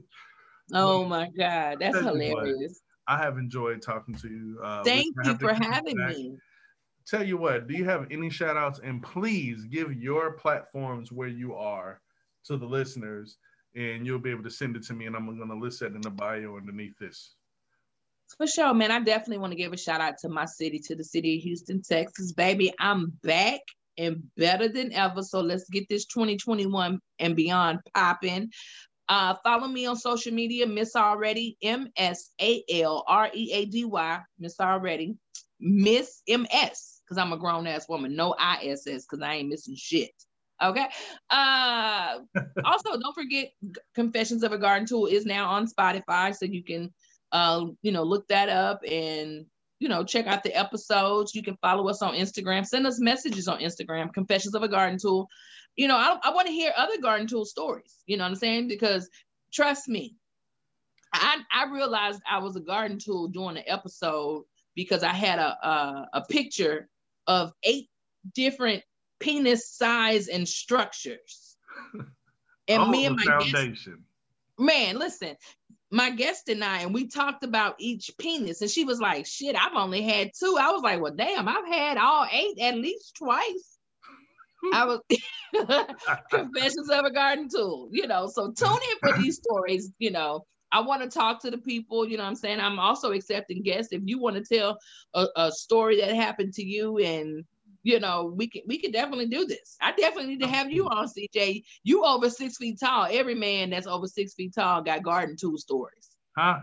[0.74, 2.80] Oh my God, that's hilarious.
[3.08, 4.60] I have enjoyed talking to you.
[4.64, 6.16] Uh, Thank you for having back.
[6.16, 6.38] me.
[7.08, 8.80] Tell you what, do you have any shout outs?
[8.84, 12.02] And please give your platforms where you are
[12.46, 13.38] to the listeners,
[13.78, 16.02] and you'll be able to send it to me, and I'm to list that in
[16.02, 17.36] the bio underneath this.
[18.38, 18.92] For sure, man.
[18.92, 21.44] I definitely want to give a shout out to my city, to the city of
[21.44, 22.34] Houston, Texas.
[22.34, 23.62] Baby, I'm back
[23.98, 25.24] and better than ever.
[25.24, 28.52] So let's get this 2021 and beyond popping.
[29.08, 33.66] Uh, follow me on social media, Miss Already, M S A L R E A
[33.66, 35.16] D Y, Miss Already,
[35.60, 39.36] Miss M S, because I'm a grown ass woman, no I S S, because I
[39.36, 40.12] ain't missing shit.
[40.62, 40.86] Okay.
[41.30, 42.20] Uh,
[42.66, 43.52] also, don't forget
[43.96, 46.94] Confessions of a Garden Tool is now on Spotify, so you can,
[47.32, 49.46] uh, you know, look that up and
[49.80, 51.36] you know, check out the episodes.
[51.36, 52.66] You can follow us on Instagram.
[52.66, 55.30] Send us messages on Instagram, Confessions of a Garden Tool.
[55.76, 57.98] You know, I, I want to hear other garden tool stories.
[58.08, 58.68] You know what I'm saying?
[58.68, 59.08] Because
[59.54, 60.16] trust me,
[61.14, 64.46] I, I realized I was a garden tool during the episode
[64.76, 66.90] because I had a, a, a picture
[67.28, 67.90] of eight
[68.34, 68.84] different
[69.20, 71.56] penis size and structures.
[72.70, 73.94] And oh, me and my foundation.
[73.94, 74.00] Guest,
[74.60, 75.38] man, listen,
[75.90, 79.56] my guest and I, and we talked about each penis, and she was like, "Shit,
[79.56, 80.58] I've only had two.
[80.60, 83.78] I was like, "Well, damn, I've had all eight at least twice."
[84.74, 85.00] I was
[86.30, 88.28] confessions of a garden tool, you know.
[88.28, 90.46] So tune in for these stories, you know.
[90.72, 92.60] I want to talk to the people, you know I'm saying?
[92.60, 93.94] I'm also accepting guests.
[93.94, 94.78] If you want to tell
[95.14, 97.46] a, a story that happened to you and
[97.88, 99.78] you know, we can we can definitely do this.
[99.82, 101.64] I definitely need to have you on, CJ.
[101.84, 103.08] You over six feet tall.
[103.10, 106.10] Every man that's over six feet tall got garden tool stories.
[106.38, 106.60] Huh?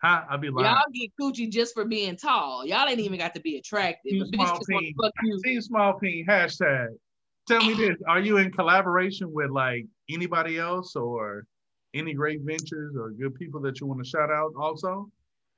[0.00, 0.22] Huh?
[0.30, 0.66] I'll be lying.
[0.66, 2.64] Y'all get coochie just for being tall.
[2.64, 4.12] Y'all ain't even got to be attractive.
[4.12, 4.94] Team small peen.
[5.42, 6.24] Team small peen.
[6.24, 6.88] Hashtag.
[7.48, 11.46] Tell me this: Are you in collaboration with like anybody else, or
[11.94, 14.52] any great ventures or good people that you want to shout out?
[14.56, 15.10] Also.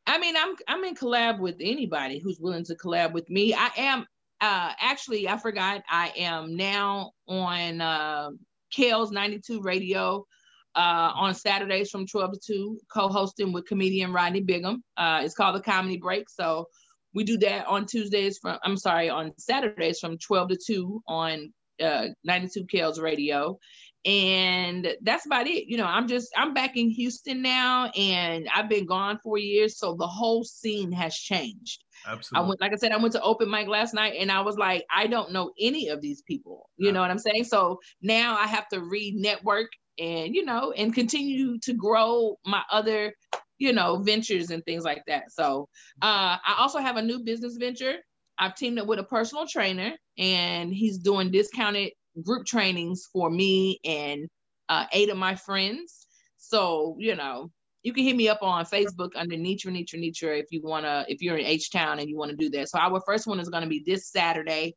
[0.06, 3.52] I mean, I'm I'm in collab with anybody who's willing to collab with me.
[3.52, 4.06] I am
[4.40, 8.30] uh, actually, I forgot I am now on uh,
[8.70, 10.26] Kale's 92 Radio
[10.74, 14.82] uh, on Saturdays from 12 to 2, co-hosting with comedian Rodney Bigham.
[14.96, 16.28] Uh, it's called the Comedy Break.
[16.28, 16.66] So
[17.14, 21.52] we do that on Tuesdays from, I'm sorry, on Saturdays from 12 to 2 on
[21.82, 23.58] uh, 92 Kale's Radio.
[24.04, 25.66] And that's about it.
[25.66, 29.78] You know, I'm just, I'm back in Houston now and I've been gone for years.
[29.78, 31.82] So the whole scene has changed.
[32.06, 32.44] Absolutely.
[32.44, 34.56] I went, like I said, I went to open mic last night and I was
[34.56, 36.70] like, I don't know any of these people.
[36.76, 37.44] You know what I'm saying?
[37.44, 42.62] So now I have to re network and, you know, and continue to grow my
[42.70, 43.14] other,
[43.58, 45.32] you know, ventures and things like that.
[45.32, 45.68] So
[46.02, 47.96] uh, I also have a new business venture.
[48.38, 51.92] I've teamed up with a personal trainer and he's doing discounted
[52.22, 54.28] group trainings for me and
[54.68, 56.06] uh, eight of my friends.
[56.36, 57.50] So, you know,
[57.86, 61.22] you can hit me up on Facebook under Netra Netra Netra if you wanna if
[61.22, 62.68] you're in H Town and you want to do that.
[62.68, 64.74] So our first one is gonna be this Saturday.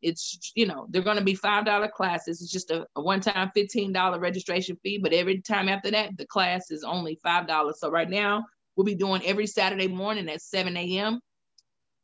[0.00, 2.40] It's you know they're gonna be five dollar classes.
[2.40, 6.16] It's just a, a one time fifteen dollar registration fee, but every time after that
[6.16, 7.80] the class is only five dollars.
[7.80, 8.44] So right now
[8.76, 11.20] we'll be doing every Saturday morning at 7 a.m.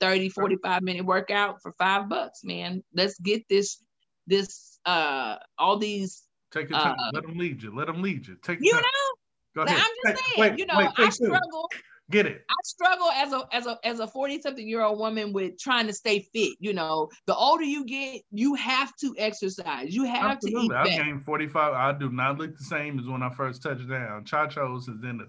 [0.01, 3.83] 30 45 minute workout for five bucks man let's get this
[4.29, 8.25] this uh all these take your time uh, let them lead you let them lead
[8.29, 8.81] you take you time.
[8.81, 9.18] know
[9.59, 9.77] Go ahead.
[9.77, 11.69] I'm just saying, wait, you know, wait, I struggle.
[12.13, 12.45] Get it.
[12.49, 15.89] I struggle as a as a as a 40 something year old woman with trying
[15.89, 16.57] to stay fit.
[16.61, 19.93] You know, the older you get, you have to exercise.
[19.93, 20.69] You have Absolutely.
[20.69, 21.01] to eat.
[21.01, 21.75] I gained 45.
[21.75, 24.25] I do not look the same as when I first touched down.
[24.25, 25.29] Chachos is in the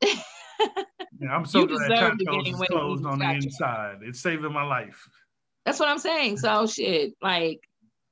[1.20, 3.96] yeah, I'm so glad Chachos is closed on the inside.
[4.02, 5.04] It's saving my life.
[5.66, 6.38] That's what I'm saying.
[6.38, 7.58] So shit, like,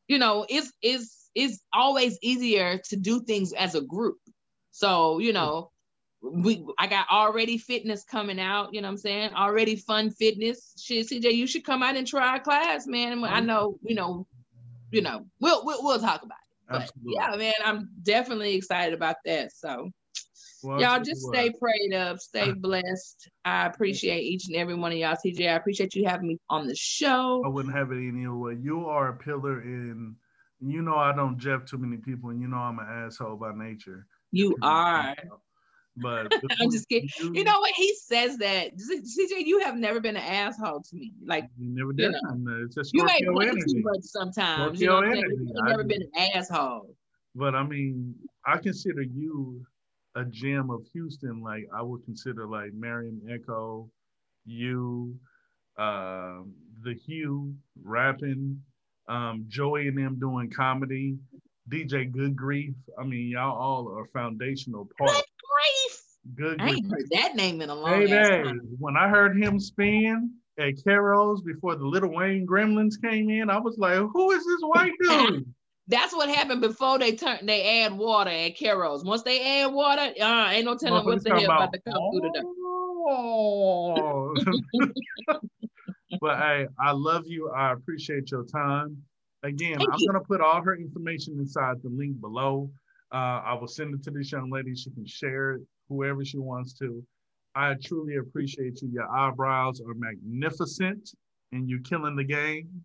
[0.09, 4.19] you know, it's it's it's always easier to do things as a group
[4.73, 5.71] so, you know,
[6.23, 9.35] we I got already fitness coming out, you know what I'm saying?
[9.35, 10.75] Already fun fitness.
[10.83, 13.23] Shit, CJ, you should come out and try a class, man.
[13.25, 14.27] I know, you know,
[14.91, 16.69] you know, we'll we'll, we'll talk about it.
[16.69, 17.15] But Absolutely.
[17.17, 19.53] yeah, man, I'm definitely excited about that.
[19.53, 19.91] So
[20.63, 22.55] well, y'all just stay prayed up, stay uh-huh.
[22.61, 23.29] blessed.
[23.45, 25.17] I appreciate each and every one of y'all.
[25.17, 27.43] TJ, I appreciate you having me on the show.
[27.45, 28.57] I wouldn't have it any other way.
[28.61, 30.17] You are a pillar in
[30.61, 33.53] you know I don't jeff too many people, and you know I'm an asshole by
[33.53, 34.07] nature.
[34.33, 35.15] You are.
[35.97, 37.09] But I'm just kidding.
[37.19, 37.73] You, you, know what?
[37.77, 38.71] He says that.
[38.77, 41.13] CJ, you have never been an asshole to me.
[41.25, 42.13] Like you never did.
[42.13, 44.81] You, know, it's just you ain't too much sometimes.
[44.81, 45.23] you know energy.
[45.29, 46.95] You've never been an asshole.
[47.35, 48.15] But I mean,
[48.47, 49.65] I consider you
[50.17, 51.43] a gem of Houston.
[51.43, 53.91] Like I would consider like Mariam Echo,
[54.47, 55.15] you,
[55.79, 56.41] uh,
[56.83, 58.61] the Hugh rapping,
[59.09, 61.17] um, Joey and them doing comedy.
[61.69, 62.75] DJ Good Grief.
[62.99, 65.15] I mean, y'all all are foundational parts.
[65.15, 66.03] Good Grief.
[66.35, 66.59] Good.
[66.59, 66.71] grief.
[66.71, 68.61] I ain't heard that name in a long hey, time.
[68.79, 73.59] When I heard him spin at Carol's before the Little Wayne Gremlins came in, I
[73.59, 75.53] was like, "Who is this white dude?"
[75.89, 77.45] That's what happened before they turn.
[77.45, 79.05] They add water at Carol's.
[79.05, 82.11] Once they add water, uh, ain't no telling what the hell about, about to come
[82.13, 82.45] through the
[83.05, 84.35] Oh.
[86.21, 87.51] but hey, I love you.
[87.51, 89.03] I appreciate your time.
[89.43, 90.07] Again, Thank I'm you.
[90.09, 92.71] gonna put all her information inside the link below.
[93.13, 94.75] Uh, I will send it to this young lady.
[94.75, 97.03] She can share it whoever she wants to.
[97.55, 98.89] I truly appreciate you.
[98.93, 101.11] Your eyebrows are magnificent,
[101.51, 102.85] and you're killing the game.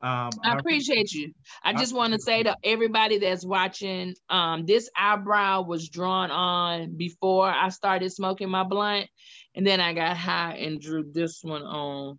[0.00, 1.32] Um, I appreciate you.
[1.62, 6.96] I just want to say to everybody that's watching, um, this eyebrow was drawn on
[6.96, 9.08] before I started smoking my blunt,
[9.54, 12.18] and then I got high and drew this one on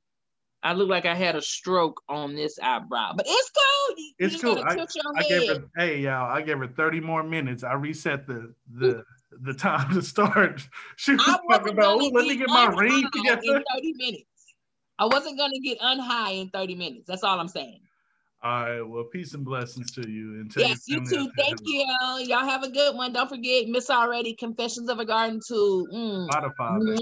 [0.63, 3.97] I look like I had a stroke on this eyebrow, but it's cool.
[3.97, 4.63] You, it's you cool.
[4.65, 4.77] I,
[5.17, 7.63] I gave her, hey y'all, I gave her 30 more minutes.
[7.63, 9.03] I reset the the
[9.41, 10.61] the time to start.
[10.95, 13.41] She was talking about, oh, let me get my ring together.
[13.43, 14.25] In 30 minutes.
[14.99, 17.07] I wasn't gonna get unhigh in 30 minutes.
[17.07, 17.81] That's all I'm saying.
[18.43, 18.81] All right.
[18.81, 20.41] Well, peace and blessings to you.
[20.41, 21.31] And yes, you too.
[21.37, 21.85] Thank you.
[22.19, 23.11] Y'all have a good one.
[23.13, 26.99] Don't forget, Miss Already Confessions of a Garden to mm, Spotify.